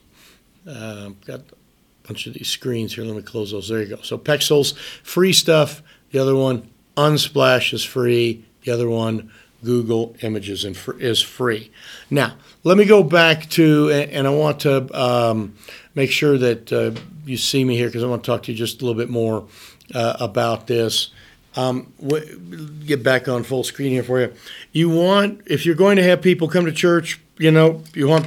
Uh, 0.69 1.11
got 1.25 1.41
a 1.41 2.07
bunch 2.07 2.27
of 2.27 2.35
these 2.35 2.49
screens 2.49 2.95
here. 2.95 3.05
Let 3.05 3.17
me 3.17 3.23
close 3.23 3.53
those. 3.53 3.69
There 3.69 3.83
you 3.83 3.97
go. 3.97 4.03
So 4.03 4.19
Pexels, 4.19 4.77
free 5.03 5.33
stuff. 5.33 5.83
The 6.11 6.19
other 6.19 6.37
one, 6.37 6.69
Unsplash 6.97 7.73
is 7.73 7.85
free. 7.85 8.45
The 8.65 8.73
other 8.73 8.89
one, 8.89 9.31
Google 9.65 10.17
Images 10.23 10.65
and 10.65 10.79
is 10.99 11.21
free. 11.21 11.71
Now, 12.11 12.35
let 12.65 12.77
me 12.77 12.85
go 12.85 13.03
back 13.03 13.49
to, 13.51 13.91
and 13.91 14.27
I 14.27 14.31
want 14.31 14.61
to 14.61 15.01
um, 15.01 15.55
make 15.95 16.11
sure 16.11 16.39
that 16.39 16.73
uh, 16.73 16.93
you 17.25 17.37
see 17.37 17.65
me 17.65 17.77
here 17.77 17.87
because 17.89 18.05
I 18.05 18.07
want 18.07 18.25
to 18.25 18.31
talk 18.31 18.45
to 18.45 18.53
you 18.53 18.59
just 18.59 18.83
a 18.83 18.85
little 18.85 19.01
bit 19.01 19.11
more 19.11 19.47
uh, 19.95 20.17
about 20.21 20.67
this. 20.67 21.11
Um, 21.57 21.93
get 22.85 23.03
back 23.03 23.29
on 23.29 23.43
full 23.43 23.65
screen 23.65 23.91
here 23.91 24.03
for 24.03 24.21
you. 24.21 24.33
You 24.73 24.91
want, 24.91 25.41
if 25.47 25.65
you're 25.65 25.75
going 25.75 25.97
to 25.97 26.03
have 26.03 26.21
people 26.21 26.49
come 26.49 26.67
to 26.67 26.73
church, 26.73 27.19
you 27.39 27.51
know, 27.51 27.83
you 27.95 28.09
want 28.09 28.27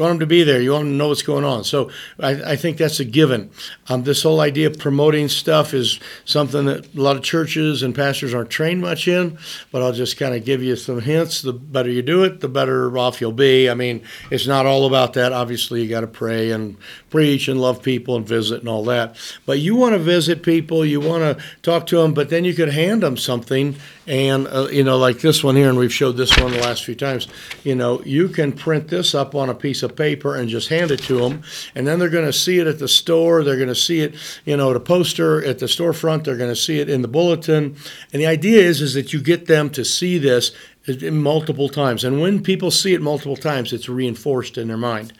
you 0.00 0.04
want 0.04 0.12
them 0.14 0.20
to 0.20 0.26
be 0.26 0.44
there. 0.44 0.62
You 0.62 0.72
want 0.72 0.84
them 0.84 0.94
to 0.94 0.96
know 0.96 1.08
what's 1.08 1.20
going 1.20 1.44
on. 1.44 1.62
So 1.62 1.90
I, 2.18 2.52
I 2.52 2.56
think 2.56 2.78
that's 2.78 3.00
a 3.00 3.04
given. 3.04 3.50
Um, 3.90 4.02
this 4.02 4.22
whole 4.22 4.40
idea 4.40 4.68
of 4.68 4.78
promoting 4.78 5.28
stuff 5.28 5.74
is 5.74 6.00
something 6.24 6.64
that 6.64 6.94
a 6.94 7.00
lot 7.02 7.16
of 7.16 7.22
churches 7.22 7.82
and 7.82 7.94
pastors 7.94 8.32
aren't 8.32 8.48
trained 8.48 8.80
much 8.80 9.06
in. 9.08 9.36
But 9.70 9.82
I'll 9.82 9.92
just 9.92 10.16
kind 10.16 10.34
of 10.34 10.42
give 10.42 10.62
you 10.62 10.76
some 10.76 11.02
hints. 11.02 11.42
The 11.42 11.52
better 11.52 11.90
you 11.90 12.00
do 12.00 12.24
it, 12.24 12.40
the 12.40 12.48
better 12.48 12.96
off 12.96 13.20
you'll 13.20 13.32
be. 13.32 13.68
I 13.68 13.74
mean, 13.74 14.02
it's 14.30 14.46
not 14.46 14.64
all 14.64 14.86
about 14.86 15.12
that. 15.14 15.34
Obviously, 15.34 15.82
you 15.82 15.90
got 15.90 16.00
to 16.00 16.06
pray 16.06 16.50
and 16.50 16.78
preach 17.10 17.46
and 17.48 17.60
love 17.60 17.82
people 17.82 18.16
and 18.16 18.26
visit 18.26 18.60
and 18.60 18.70
all 18.70 18.84
that. 18.84 19.16
But 19.44 19.58
you 19.58 19.76
want 19.76 19.92
to 19.92 19.98
visit 19.98 20.42
people. 20.42 20.82
You 20.82 21.00
want 21.00 21.38
to 21.38 21.44
talk 21.60 21.86
to 21.88 21.98
them. 21.98 22.14
But 22.14 22.30
then 22.30 22.46
you 22.46 22.54
could 22.54 22.72
hand 22.72 23.02
them 23.02 23.18
something 23.18 23.76
and, 24.10 24.48
uh, 24.48 24.66
you 24.72 24.82
know, 24.82 24.98
like 24.98 25.20
this 25.20 25.44
one 25.44 25.54
here, 25.54 25.68
and 25.68 25.78
we've 25.78 25.92
showed 25.92 26.16
this 26.16 26.36
one 26.36 26.50
the 26.50 26.58
last 26.58 26.84
few 26.84 26.96
times, 26.96 27.28
you 27.62 27.76
know, 27.76 28.02
you 28.02 28.28
can 28.28 28.52
print 28.52 28.88
this 28.88 29.14
up 29.14 29.36
on 29.36 29.48
a 29.48 29.54
piece 29.54 29.84
of 29.84 29.89
paper 29.96 30.36
and 30.36 30.48
just 30.48 30.68
hand 30.68 30.90
it 30.90 31.00
to 31.04 31.18
them. 31.18 31.42
And 31.74 31.86
then 31.86 31.98
they're 31.98 32.08
going 32.08 32.26
to 32.26 32.32
see 32.32 32.58
it 32.58 32.66
at 32.66 32.78
the 32.78 32.88
store. 32.88 33.42
They're 33.42 33.56
going 33.56 33.68
to 33.68 33.74
see 33.74 34.00
it, 34.00 34.14
you 34.44 34.56
know, 34.56 34.70
at 34.70 34.76
a 34.76 34.80
poster 34.80 35.44
at 35.44 35.58
the 35.58 35.66
storefront. 35.66 36.24
They're 36.24 36.36
going 36.36 36.50
to 36.50 36.56
see 36.56 36.80
it 36.80 36.88
in 36.88 37.02
the 37.02 37.08
bulletin. 37.08 37.76
And 38.12 38.22
the 38.22 38.26
idea 38.26 38.62
is, 38.62 38.80
is 38.80 38.94
that 38.94 39.12
you 39.12 39.20
get 39.20 39.46
them 39.46 39.70
to 39.70 39.84
see 39.84 40.18
this 40.18 40.52
multiple 40.88 41.68
times. 41.68 42.04
And 42.04 42.20
when 42.20 42.42
people 42.42 42.70
see 42.70 42.94
it 42.94 43.02
multiple 43.02 43.36
times, 43.36 43.72
it's 43.72 43.88
reinforced 43.88 44.56
in 44.56 44.68
their 44.68 44.76
mind. 44.76 45.12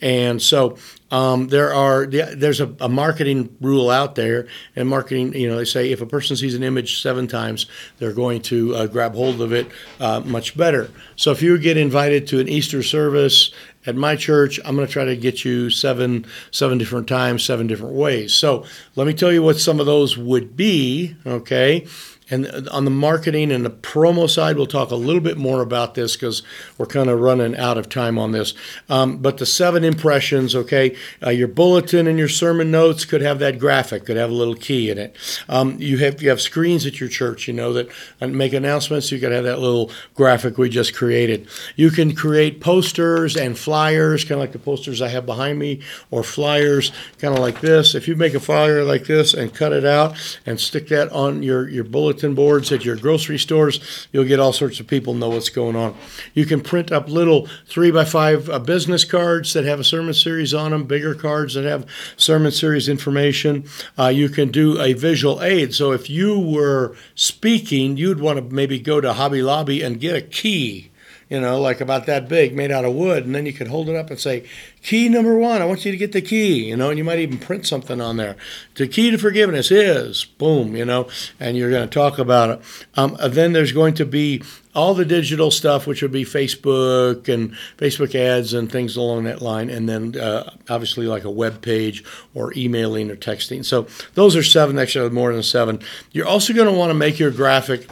And 0.00 0.42
so 0.42 0.76
um, 1.10 1.48
there 1.48 1.72
are 1.72 2.06
there's 2.06 2.60
a, 2.60 2.74
a, 2.80 2.88
marketing 2.88 3.56
rule 3.60 3.88
out 3.88 4.16
there, 4.16 4.48
and 4.74 4.88
marketing 4.88 5.32
you 5.34 5.48
know 5.48 5.56
they 5.56 5.64
say 5.64 5.92
if 5.92 6.00
a 6.00 6.06
person 6.06 6.34
sees 6.34 6.54
an 6.54 6.64
image 6.64 7.00
seven 7.00 7.28
times, 7.28 7.66
they're 7.98 8.12
going 8.12 8.42
to 8.42 8.74
uh, 8.74 8.86
grab 8.86 9.14
hold 9.14 9.40
of 9.40 9.52
it 9.52 9.68
uh, 10.00 10.20
much 10.20 10.56
better. 10.56 10.90
So 11.14 11.30
if 11.30 11.40
you 11.40 11.56
get 11.58 11.76
invited 11.76 12.26
to 12.28 12.40
an 12.40 12.48
Easter 12.48 12.82
service 12.82 13.52
at 13.86 13.96
my 13.96 14.16
church, 14.16 14.58
I'm 14.64 14.74
going 14.74 14.86
to 14.86 14.92
try 14.92 15.04
to 15.04 15.16
get 15.16 15.44
you 15.44 15.70
seven 15.70 16.26
seven 16.50 16.78
different 16.78 17.08
times, 17.08 17.44
seven 17.44 17.66
different 17.66 17.94
ways. 17.94 18.34
So 18.34 18.64
let 18.96 19.06
me 19.06 19.14
tell 19.14 19.32
you 19.32 19.42
what 19.42 19.58
some 19.58 19.80
of 19.80 19.86
those 19.86 20.16
would 20.16 20.56
be. 20.56 21.16
Okay. 21.26 21.86
And 22.34 22.68
on 22.70 22.84
the 22.84 22.90
marketing 22.90 23.52
and 23.52 23.64
the 23.64 23.70
promo 23.70 24.28
side, 24.28 24.56
we'll 24.56 24.66
talk 24.66 24.90
a 24.90 24.96
little 24.96 25.20
bit 25.20 25.36
more 25.36 25.62
about 25.62 25.94
this 25.94 26.16
because 26.16 26.42
we're 26.76 26.86
kind 26.86 27.08
of 27.08 27.20
running 27.20 27.56
out 27.56 27.78
of 27.78 27.88
time 27.88 28.18
on 28.18 28.32
this. 28.32 28.54
Um, 28.88 29.18
but 29.18 29.38
the 29.38 29.46
seven 29.46 29.84
impressions, 29.84 30.56
okay, 30.56 30.96
uh, 31.24 31.30
your 31.30 31.46
bulletin 31.46 32.08
and 32.08 32.18
your 32.18 32.28
sermon 32.28 32.72
notes 32.72 33.04
could 33.04 33.20
have 33.20 33.38
that 33.38 33.60
graphic, 33.60 34.06
could 34.06 34.16
have 34.16 34.30
a 34.30 34.34
little 34.34 34.56
key 34.56 34.90
in 34.90 34.98
it. 34.98 35.14
Um, 35.48 35.76
you 35.78 35.98
have 35.98 36.20
you 36.20 36.28
have 36.28 36.40
screens 36.40 36.84
at 36.86 36.98
your 36.98 37.08
church, 37.08 37.46
you 37.46 37.54
know, 37.54 37.72
that 37.72 37.88
make 38.20 38.52
announcements. 38.52 39.12
You 39.12 39.20
could 39.20 39.30
have 39.30 39.44
that 39.44 39.60
little 39.60 39.92
graphic 40.14 40.58
we 40.58 40.68
just 40.68 40.92
created. 40.94 41.46
You 41.76 41.90
can 41.90 42.16
create 42.16 42.60
posters 42.60 43.36
and 43.36 43.56
flyers, 43.56 44.24
kind 44.24 44.32
of 44.32 44.40
like 44.40 44.52
the 44.52 44.58
posters 44.58 45.00
I 45.00 45.08
have 45.08 45.24
behind 45.24 45.60
me, 45.60 45.82
or 46.10 46.24
flyers, 46.24 46.90
kind 47.18 47.32
of 47.32 47.40
like 47.40 47.60
this. 47.60 47.94
If 47.94 48.08
you 48.08 48.16
make 48.16 48.34
a 48.34 48.40
flyer 48.40 48.82
like 48.82 49.04
this 49.04 49.34
and 49.34 49.54
cut 49.54 49.72
it 49.72 49.84
out 49.84 50.16
and 50.44 50.58
stick 50.58 50.88
that 50.88 51.12
on 51.12 51.44
your 51.44 51.68
your 51.68 51.84
bulletin 51.84 52.23
bulletin 52.24 52.34
boards 52.34 52.72
at 52.72 52.84
your 52.84 52.96
grocery 52.96 53.38
stores. 53.38 54.08
You'll 54.12 54.24
get 54.24 54.40
all 54.40 54.52
sorts 54.52 54.80
of 54.80 54.86
people 54.86 55.14
know 55.14 55.30
what's 55.30 55.48
going 55.48 55.76
on. 55.76 55.94
You 56.32 56.46
can 56.46 56.60
print 56.60 56.90
up 56.92 57.08
little 57.08 57.48
three 57.66 57.90
by 57.90 58.04
five 58.04 58.48
uh, 58.48 58.58
business 58.58 59.04
cards 59.04 59.52
that 59.52 59.64
have 59.64 59.80
a 59.80 59.84
sermon 59.84 60.14
series 60.14 60.54
on 60.54 60.70
them, 60.70 60.84
bigger 60.84 61.14
cards 61.14 61.54
that 61.54 61.64
have 61.64 61.86
sermon 62.16 62.52
series 62.52 62.88
information. 62.88 63.64
Uh, 63.98 64.08
you 64.08 64.28
can 64.28 64.50
do 64.50 64.80
a 64.80 64.92
visual 64.94 65.42
aid. 65.42 65.74
So 65.74 65.92
if 65.92 66.08
you 66.08 66.38
were 66.38 66.96
speaking, 67.14 67.96
you'd 67.96 68.20
want 68.20 68.38
to 68.38 68.54
maybe 68.54 68.78
go 68.78 69.00
to 69.00 69.12
Hobby 69.12 69.42
Lobby 69.42 69.82
and 69.82 70.00
get 70.00 70.16
a 70.16 70.22
key 70.22 70.90
you 71.30 71.40
know, 71.40 71.58
like 71.58 71.80
about 71.80 72.06
that 72.06 72.28
big, 72.28 72.54
made 72.54 72.70
out 72.70 72.84
of 72.84 72.94
wood, 72.94 73.24
and 73.24 73.34
then 73.34 73.46
you 73.46 73.52
could 73.52 73.68
hold 73.68 73.88
it 73.88 73.96
up 73.96 74.10
and 74.10 74.20
say, 74.20 74.46
"Key 74.84 75.08
number 75.08 75.34
one, 75.36 75.62
I 75.62 75.64
want 75.64 75.86
you 75.86 75.90
to 75.92 75.96
get 75.96 76.12
the 76.12 76.20
key," 76.20 76.68
you 76.68 76.76
know, 76.76 76.90
and 76.90 76.98
you 76.98 77.04
might 77.04 77.18
even 77.18 77.38
print 77.38 77.66
something 77.66 78.02
on 78.02 78.18
there. 78.18 78.36
The 78.74 78.86
key 78.86 79.10
to 79.10 79.16
forgiveness 79.16 79.70
is 79.70 80.26
boom, 80.26 80.76
you 80.76 80.84
know, 80.84 81.08
and 81.40 81.56
you're 81.56 81.70
going 81.70 81.88
to 81.88 81.92
talk 81.92 82.18
about 82.18 82.50
it. 82.50 82.60
Um, 82.94 83.16
then 83.26 83.54
there's 83.54 83.72
going 83.72 83.94
to 83.94 84.04
be 84.04 84.42
all 84.74 84.92
the 84.92 85.06
digital 85.06 85.50
stuff, 85.50 85.86
which 85.86 86.02
would 86.02 86.12
be 86.12 86.24
Facebook 86.24 87.32
and 87.32 87.52
Facebook 87.78 88.14
ads 88.14 88.52
and 88.52 88.70
things 88.70 88.94
along 88.94 89.24
that 89.24 89.40
line, 89.40 89.70
and 89.70 89.88
then 89.88 90.20
uh, 90.20 90.50
obviously 90.68 91.06
like 91.06 91.24
a 91.24 91.30
web 91.30 91.62
page 91.62 92.04
or 92.34 92.52
emailing 92.54 93.10
or 93.10 93.16
texting. 93.16 93.64
So 93.64 93.86
those 94.12 94.36
are 94.36 94.42
seven, 94.42 94.78
actually 94.78 95.08
more 95.08 95.32
than 95.32 95.42
seven. 95.42 95.80
You're 96.12 96.26
also 96.26 96.52
going 96.52 96.70
to 96.70 96.78
want 96.78 96.90
to 96.90 96.94
make 96.94 97.18
your 97.18 97.30
graphic 97.30 97.88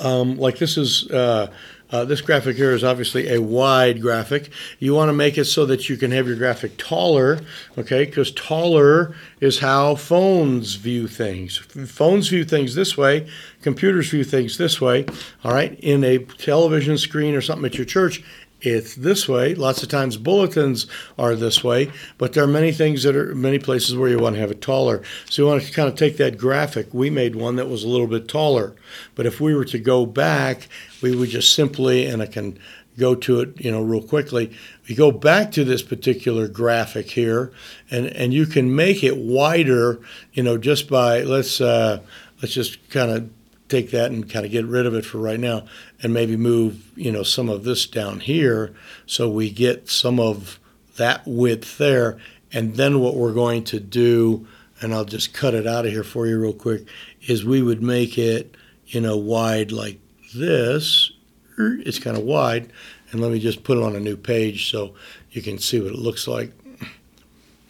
um, 0.00 0.36
like 0.36 0.58
this 0.58 0.76
is. 0.76 1.08
Uh, 1.10 1.52
uh, 1.90 2.04
this 2.04 2.20
graphic 2.20 2.56
here 2.56 2.72
is 2.72 2.82
obviously 2.82 3.32
a 3.32 3.40
wide 3.40 4.00
graphic. 4.00 4.50
You 4.78 4.94
want 4.94 5.08
to 5.08 5.12
make 5.12 5.38
it 5.38 5.44
so 5.44 5.66
that 5.66 5.88
you 5.88 5.96
can 5.96 6.10
have 6.10 6.26
your 6.26 6.36
graphic 6.36 6.76
taller, 6.76 7.40
okay, 7.78 8.04
because 8.04 8.32
taller 8.32 9.14
is 9.40 9.60
how 9.60 9.94
phones 9.94 10.74
view 10.74 11.06
things. 11.06 11.58
Phones 11.58 12.28
view 12.28 12.44
things 12.44 12.74
this 12.74 12.96
way, 12.96 13.28
computers 13.62 14.10
view 14.10 14.24
things 14.24 14.58
this 14.58 14.80
way, 14.80 15.06
all 15.44 15.52
right? 15.52 15.78
In 15.80 16.02
a 16.02 16.18
television 16.18 16.98
screen 16.98 17.34
or 17.34 17.40
something 17.40 17.66
at 17.66 17.76
your 17.76 17.86
church, 17.86 18.22
it's 18.60 18.94
this 18.94 19.28
way. 19.28 19.54
Lots 19.54 19.82
of 19.82 19.88
times 19.88 20.16
bulletins 20.16 20.86
are 21.18 21.34
this 21.34 21.62
way, 21.62 21.90
but 22.18 22.32
there 22.32 22.42
are 22.42 22.48
many 22.48 22.72
things 22.72 23.02
that 23.02 23.14
are 23.14 23.34
many 23.34 23.58
places 23.58 23.96
where 23.96 24.08
you 24.08 24.18
want 24.18 24.34
to 24.34 24.40
have 24.40 24.50
it 24.50 24.62
taller. 24.62 25.02
So 25.28 25.42
you 25.42 25.48
want 25.48 25.62
to 25.62 25.72
kind 25.72 25.88
of 25.88 25.94
take 25.94 26.16
that 26.16 26.38
graphic. 26.38 26.92
We 26.92 27.10
made 27.10 27.36
one 27.36 27.56
that 27.56 27.68
was 27.68 27.84
a 27.84 27.88
little 27.88 28.06
bit 28.06 28.28
taller, 28.28 28.74
but 29.14 29.26
if 29.26 29.40
we 29.40 29.54
were 29.54 29.66
to 29.66 29.78
go 29.78 30.06
back, 30.06 30.68
we 31.02 31.14
would 31.14 31.28
just 31.28 31.54
simply, 31.54 32.06
and 32.06 32.22
I 32.22 32.26
can 32.26 32.58
go 32.98 33.14
to 33.14 33.40
it, 33.40 33.60
you 33.60 33.70
know, 33.70 33.82
real 33.82 34.02
quickly. 34.02 34.56
We 34.88 34.94
go 34.94 35.12
back 35.12 35.52
to 35.52 35.64
this 35.64 35.82
particular 35.82 36.48
graphic 36.48 37.10
here, 37.10 37.52
and 37.90 38.06
and 38.06 38.32
you 38.32 38.46
can 38.46 38.74
make 38.74 39.04
it 39.04 39.16
wider, 39.16 40.00
you 40.32 40.42
know, 40.42 40.56
just 40.56 40.88
by 40.88 41.22
let's 41.22 41.60
uh, 41.60 42.00
let's 42.40 42.54
just 42.54 42.88
kind 42.90 43.10
of 43.10 43.30
take 43.68 43.90
that 43.90 44.10
and 44.10 44.30
kind 44.30 44.46
of 44.46 44.52
get 44.52 44.64
rid 44.64 44.86
of 44.86 44.94
it 44.94 45.04
for 45.04 45.18
right 45.18 45.40
now 45.40 45.64
and 46.02 46.12
maybe 46.12 46.36
move, 46.36 46.90
you 46.96 47.10
know, 47.10 47.22
some 47.22 47.48
of 47.48 47.64
this 47.64 47.86
down 47.86 48.20
here 48.20 48.74
so 49.06 49.28
we 49.28 49.50
get 49.50 49.88
some 49.88 50.20
of 50.20 50.58
that 50.96 51.22
width 51.26 51.78
there. 51.78 52.18
And 52.52 52.76
then 52.76 53.00
what 53.00 53.16
we're 53.16 53.32
going 53.32 53.64
to 53.64 53.80
do, 53.80 54.46
and 54.80 54.94
I'll 54.94 55.04
just 55.04 55.34
cut 55.34 55.54
it 55.54 55.66
out 55.66 55.84
of 55.84 55.92
here 55.92 56.04
for 56.04 56.26
you 56.26 56.40
real 56.40 56.52
quick, 56.52 56.86
is 57.22 57.44
we 57.44 57.62
would 57.62 57.82
make 57.82 58.18
it, 58.18 58.56
you 58.86 59.00
know, 59.00 59.16
wide 59.16 59.72
like 59.72 59.98
this. 60.34 61.10
It's 61.58 61.98
kind 61.98 62.16
of 62.16 62.22
wide. 62.22 62.72
And 63.10 63.20
let 63.20 63.32
me 63.32 63.40
just 63.40 63.64
put 63.64 63.78
it 63.78 63.84
on 63.84 63.96
a 63.96 64.00
new 64.00 64.16
page 64.16 64.70
so 64.70 64.94
you 65.30 65.42
can 65.42 65.58
see 65.58 65.80
what 65.80 65.92
it 65.92 65.98
looks 65.98 66.28
like. 66.28 66.52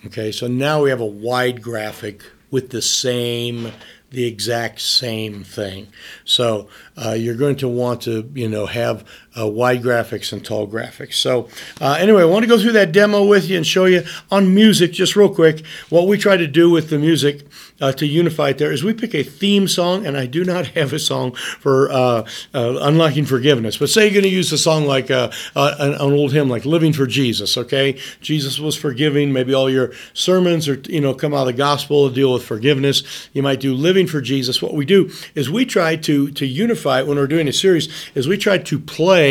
Okay, 0.05 0.31
so 0.31 0.47
now 0.47 0.83
we 0.83 0.91
have 0.91 1.01
a 1.01 1.07
wide 1.07 1.63
graphic 1.63 2.23
with 2.51 2.71
the 2.71 2.83
same 2.83 3.73
the 4.17 4.25
exact 4.25 4.81
same 4.81 5.45
thing. 5.45 5.87
So 6.25 6.71
uh, 6.97 7.11
you're 7.11 7.35
going 7.35 7.57
to 7.57 7.69
want 7.69 8.01
to, 8.03 8.31
you 8.35 8.49
know, 8.49 8.65
have 8.65 9.05
uh, 9.39 9.47
wide 9.47 9.83
graphics 9.83 10.33
and 10.33 10.45
tall 10.45 10.67
graphics. 10.67 11.15
So 11.15 11.49
uh, 11.81 11.97
anyway, 11.99 12.23
I 12.23 12.27
want 12.27 12.45
to 12.45 12.49
go 12.49 12.59
through 12.59 12.73
that 12.73 12.93
demo 12.93 13.25
with 13.25 13.49
you 13.49 13.57
and 13.57 13.67
show 13.67 13.85
you 13.85 14.03
on 14.31 14.55
music 14.55 14.93
just 14.93 15.17
real 15.17 15.33
quick. 15.33 15.65
What 15.91 16.07
we 16.07 16.19
try 16.19 16.37
to 16.37 16.47
do 16.47 16.71
with 16.71 16.91
the 16.91 16.99
music 16.99 17.47
uh, 17.81 17.93
to 17.93 18.07
unify 18.07 18.51
it 18.51 18.59
there 18.59 18.73
is 18.73 18.83
we 18.83 18.95
pick 18.95 19.15
a 19.15 19.23
theme 19.23 19.69
song, 19.69 20.07
and 20.07 20.17
I 20.17 20.27
do 20.27 20.45
not 20.45 20.67
have 20.79 20.93
a 20.93 20.99
song 20.99 21.35
for 21.35 21.91
uh, 21.91 22.27
uh, 22.55 22.79
unlocking 22.81 23.27
forgiveness. 23.27 23.77
But 23.77 23.91
say 23.91 24.05
you're 24.05 24.13
going 24.13 24.23
to 24.23 24.29
use 24.29 24.53
a 24.53 24.59
song 24.59 24.87
like 24.87 25.11
an, 25.11 25.31
an, 25.55 26.01
old 26.01 26.33
hymn 26.33 26.49
like 26.49 26.65
"Living 26.65 26.93
for 26.93 27.07
Jesus." 27.07 27.57
Okay, 27.57 27.99
Jesus 28.21 28.59
was 28.59 28.77
forgiving. 28.77 29.33
Maybe 29.33 29.53
all 29.53 29.69
your 29.69 29.93
sermons 30.15 30.69
or 30.69 30.81
you 30.89 31.01
know 31.01 31.15
come 31.15 31.35
out 31.35 31.41
of 31.41 31.47
the 31.47 31.53
gospel 31.53 32.09
to 32.09 32.15
deal 32.15 32.33
with 32.33 32.45
forgiveness. 32.45 33.29
You 33.33 33.43
might 33.43 33.61
do 33.61 33.75
"Living 33.75 34.07
for 34.07 34.21
Jesus." 34.21 34.63
What 34.63 34.75
we 34.75 34.85
do 34.85 35.11
is 35.35 35.51
we 35.51 35.67
try 35.67 35.97
to 35.97 36.31
to 36.31 36.47
unify 36.47 37.01
it 37.01 37.07
when 37.07 37.19
we're 37.19 37.27
doing 37.27 37.49
a 37.49 37.53
series. 37.53 37.89
Is 38.15 38.27
we 38.27 38.37
try 38.37 38.59
to 38.59 38.79
play 38.79 39.26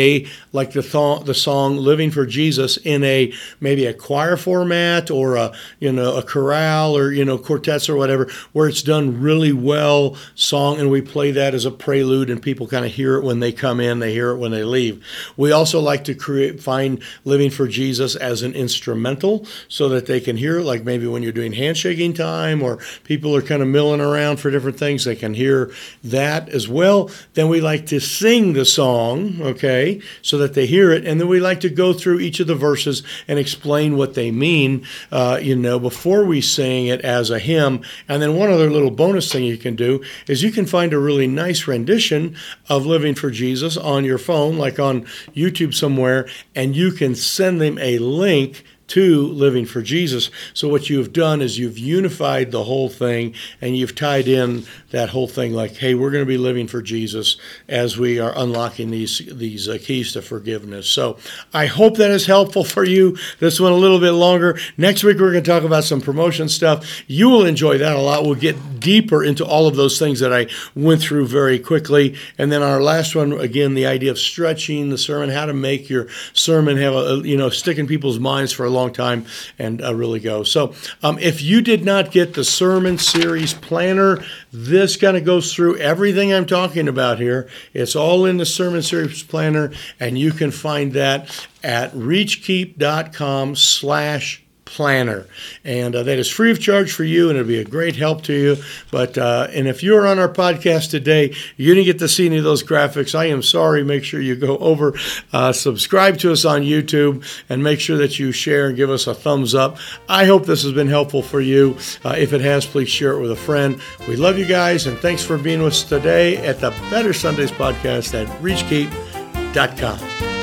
like 0.52 0.72
the 0.72 0.82
th- 0.82 1.24
the 1.24 1.34
song 1.34 1.76
"Living 1.76 2.10
for 2.10 2.26
Jesus" 2.26 2.78
in 2.78 3.04
a 3.04 3.32
maybe 3.60 3.86
a 3.86 3.94
choir 3.94 4.36
format 4.36 5.10
or 5.10 5.36
a 5.36 5.52
you 5.78 5.92
know 5.92 6.16
a 6.16 6.22
chorale 6.22 6.96
or 6.96 7.12
you 7.12 7.24
know 7.24 7.38
quartets 7.38 7.88
or 7.88 7.96
whatever, 7.96 8.28
where 8.52 8.68
it's 8.68 8.82
done 8.82 9.20
really 9.20 9.52
well 9.52 10.16
song, 10.34 10.80
and 10.80 10.90
we 10.90 11.02
play 11.02 11.30
that 11.30 11.54
as 11.54 11.64
a 11.64 11.70
prelude, 11.70 12.30
and 12.30 12.42
people 12.42 12.66
kind 12.66 12.84
of 12.84 12.92
hear 12.92 13.16
it 13.16 13.24
when 13.24 13.40
they 13.40 13.52
come 13.52 13.80
in, 13.80 13.98
they 13.98 14.12
hear 14.12 14.30
it 14.30 14.38
when 14.38 14.50
they 14.50 14.64
leave. 14.64 15.04
We 15.36 15.52
also 15.52 15.80
like 15.80 16.04
to 16.04 16.14
create 16.14 16.60
find 16.60 17.02
"Living 17.24 17.50
for 17.50 17.68
Jesus" 17.68 18.16
as 18.16 18.42
an 18.42 18.54
instrumental 18.54 19.46
so 19.68 19.88
that 19.90 20.06
they 20.06 20.20
can 20.20 20.36
hear 20.36 20.58
it, 20.58 20.64
like 20.64 20.84
maybe 20.84 21.06
when 21.06 21.22
you're 21.22 21.32
doing 21.32 21.52
handshaking 21.52 22.14
time 22.14 22.62
or 22.62 22.78
people 23.04 23.36
are 23.36 23.42
kind 23.42 23.62
of 23.62 23.68
milling 23.68 24.00
around 24.00 24.38
for 24.38 24.50
different 24.50 24.78
things, 24.78 25.04
they 25.04 25.16
can 25.16 25.34
hear 25.34 25.70
that 26.02 26.48
as 26.48 26.68
well. 26.68 27.10
Then 27.34 27.48
we 27.48 27.60
like 27.60 27.86
to 27.86 28.00
sing 28.00 28.54
the 28.54 28.64
song, 28.64 29.40
okay 29.42 29.85
so 30.22 30.38
that 30.38 30.54
they 30.54 30.66
hear 30.66 30.90
it. 30.90 31.06
And 31.06 31.20
then 31.20 31.28
we 31.28 31.40
like 31.40 31.60
to 31.60 31.68
go 31.68 31.92
through 31.92 32.20
each 32.20 32.40
of 32.40 32.46
the 32.46 32.54
verses 32.54 33.02
and 33.28 33.38
explain 33.38 33.96
what 33.96 34.14
they 34.14 34.30
mean, 34.30 34.86
uh, 35.12 35.38
you 35.42 35.56
know, 35.56 35.78
before 35.78 36.24
we 36.24 36.40
sing 36.40 36.86
it 36.86 37.00
as 37.02 37.30
a 37.30 37.38
hymn. 37.38 37.82
And 38.08 38.22
then 38.22 38.36
one 38.36 38.50
other 38.50 38.70
little 38.70 38.90
bonus 38.90 39.30
thing 39.30 39.44
you 39.44 39.58
can 39.58 39.76
do 39.76 40.02
is 40.26 40.42
you 40.42 40.50
can 40.50 40.66
find 40.66 40.92
a 40.92 40.98
really 40.98 41.26
nice 41.26 41.66
rendition 41.66 42.36
of 42.68 42.86
Living 42.86 43.14
for 43.14 43.30
Jesus 43.30 43.76
on 43.76 44.04
your 44.04 44.18
phone, 44.18 44.56
like 44.56 44.78
on 44.78 45.02
YouTube 45.34 45.74
somewhere, 45.74 46.28
and 46.54 46.76
you 46.76 46.92
can 46.92 47.14
send 47.14 47.60
them 47.60 47.78
a 47.78 47.98
link 47.98 48.64
to 48.88 49.26
living 49.26 49.66
for 49.66 49.82
Jesus. 49.82 50.30
So 50.54 50.68
what 50.68 50.88
you've 50.88 51.12
done 51.12 51.42
is 51.42 51.58
you've 51.58 51.78
unified 51.78 52.50
the 52.50 52.64
whole 52.64 52.88
thing 52.88 53.34
and 53.60 53.76
you've 53.76 53.94
tied 53.94 54.28
in 54.28 54.64
that 54.90 55.10
whole 55.10 55.28
thing 55.28 55.52
like, 55.52 55.76
hey, 55.76 55.94
we're 55.94 56.10
going 56.10 56.24
to 56.24 56.28
be 56.28 56.38
living 56.38 56.66
for 56.66 56.82
Jesus 56.82 57.36
as 57.68 57.98
we 57.98 58.18
are 58.18 58.32
unlocking 58.36 58.90
these 58.90 59.22
these 59.32 59.68
uh, 59.68 59.78
keys 59.80 60.12
to 60.12 60.22
forgiveness. 60.22 60.88
So 60.88 61.18
I 61.52 61.66
hope 61.66 61.96
that 61.96 62.10
is 62.10 62.26
helpful 62.26 62.64
for 62.64 62.84
you. 62.84 63.16
This 63.40 63.60
one 63.60 63.72
a 63.72 63.76
little 63.76 64.00
bit 64.00 64.12
longer. 64.12 64.58
Next 64.76 65.02
week 65.02 65.18
we're 65.18 65.32
going 65.32 65.44
to 65.44 65.50
talk 65.50 65.64
about 65.64 65.84
some 65.84 66.00
promotion 66.00 66.48
stuff. 66.48 67.02
You 67.08 67.28
will 67.28 67.44
enjoy 67.44 67.78
that 67.78 67.96
a 67.96 68.00
lot. 68.00 68.24
We'll 68.24 68.34
get 68.34 68.80
deeper 68.80 69.24
into 69.24 69.44
all 69.44 69.66
of 69.66 69.76
those 69.76 69.98
things 69.98 70.20
that 70.20 70.32
I 70.32 70.46
went 70.74 71.00
through 71.00 71.26
very 71.26 71.58
quickly. 71.58 72.16
And 72.38 72.52
then 72.52 72.62
our 72.62 72.80
last 72.80 73.14
one 73.14 73.32
again, 73.32 73.74
the 73.74 73.86
idea 73.86 74.10
of 74.10 74.18
stretching 74.18 74.90
the 74.90 74.98
sermon, 74.98 75.30
how 75.30 75.46
to 75.46 75.54
make 75.54 75.90
your 75.90 76.06
sermon 76.32 76.76
have 76.76 76.94
a 76.94 77.22
you 77.24 77.36
know 77.36 77.50
stick 77.50 77.78
in 77.78 77.86
people's 77.86 78.18
minds 78.18 78.52
for 78.52 78.64
a 78.64 78.70
long 78.76 78.92
time 78.92 79.26
and 79.58 79.82
uh, 79.82 79.94
really 79.94 80.20
go. 80.20 80.42
So, 80.42 80.74
um, 81.02 81.18
if 81.18 81.42
you 81.42 81.60
did 81.60 81.84
not 81.84 82.10
get 82.10 82.34
the 82.34 82.44
sermon 82.44 82.98
series 82.98 83.54
planner, 83.54 84.24
this 84.52 84.96
kind 84.96 85.16
of 85.16 85.24
goes 85.24 85.54
through 85.54 85.78
everything 85.78 86.32
I'm 86.32 86.46
talking 86.46 86.88
about 86.88 87.18
here. 87.18 87.48
It's 87.74 87.96
all 87.96 88.24
in 88.24 88.36
the 88.36 88.46
sermon 88.46 88.82
series 88.82 89.22
planner, 89.22 89.72
and 89.98 90.18
you 90.18 90.32
can 90.32 90.50
find 90.50 90.92
that 90.92 91.48
at 91.62 91.92
reachkeep.com 91.92 93.56
slash 93.56 94.45
planner. 94.66 95.26
And 95.64 95.96
uh, 95.96 96.02
that 96.02 96.18
is 96.18 96.30
free 96.30 96.50
of 96.50 96.60
charge 96.60 96.92
for 96.92 97.04
you 97.04 97.30
and 97.30 97.38
it'll 97.38 97.48
be 97.48 97.58
a 97.58 97.64
great 97.64 97.96
help 97.96 98.22
to 98.24 98.34
you. 98.34 98.56
But 98.90 99.16
uh, 99.16 99.48
and 99.50 99.66
if 99.66 99.82
you're 99.82 100.06
on 100.06 100.18
our 100.18 100.28
podcast 100.28 100.90
today 100.90 101.34
you 101.56 101.74
didn't 101.74 101.86
get 101.86 101.98
to 102.00 102.08
see 102.08 102.26
any 102.26 102.36
of 102.36 102.44
those 102.44 102.62
graphics. 102.62 103.14
I 103.14 103.26
am 103.26 103.42
sorry. 103.42 103.82
Make 103.82 104.04
sure 104.04 104.20
you 104.20 104.36
go 104.36 104.58
over 104.58 104.94
uh, 105.32 105.52
subscribe 105.52 106.18
to 106.18 106.32
us 106.32 106.44
on 106.44 106.62
youtube 106.62 107.24
and 107.48 107.62
make 107.62 107.80
sure 107.80 107.96
that 107.96 108.18
you 108.18 108.32
share 108.32 108.66
and 108.66 108.76
give 108.76 108.90
us 108.90 109.06
a 109.06 109.14
thumbs 109.14 109.54
up. 109.54 109.78
I 110.08 110.26
hope 110.26 110.44
this 110.44 110.62
has 110.64 110.72
been 110.72 110.88
helpful 110.88 111.22
for 111.22 111.40
you. 111.40 111.78
Uh, 112.04 112.16
if 112.18 112.32
it 112.32 112.40
has 112.42 112.66
please 112.66 112.88
share 112.88 113.12
it 113.12 113.20
with 113.20 113.30
a 113.30 113.36
friend. 113.36 113.80
We 114.08 114.16
love 114.16 114.38
you 114.38 114.46
guys 114.46 114.86
and 114.86 114.98
thanks 114.98 115.22
for 115.22 115.38
being 115.38 115.62
with 115.62 115.72
us 115.72 115.84
today 115.84 116.36
at 116.38 116.60
the 116.60 116.70
better 116.90 117.12
sundays 117.12 117.52
podcast 117.52 118.14
at 118.14 118.26
reachkeep.com 118.42 120.35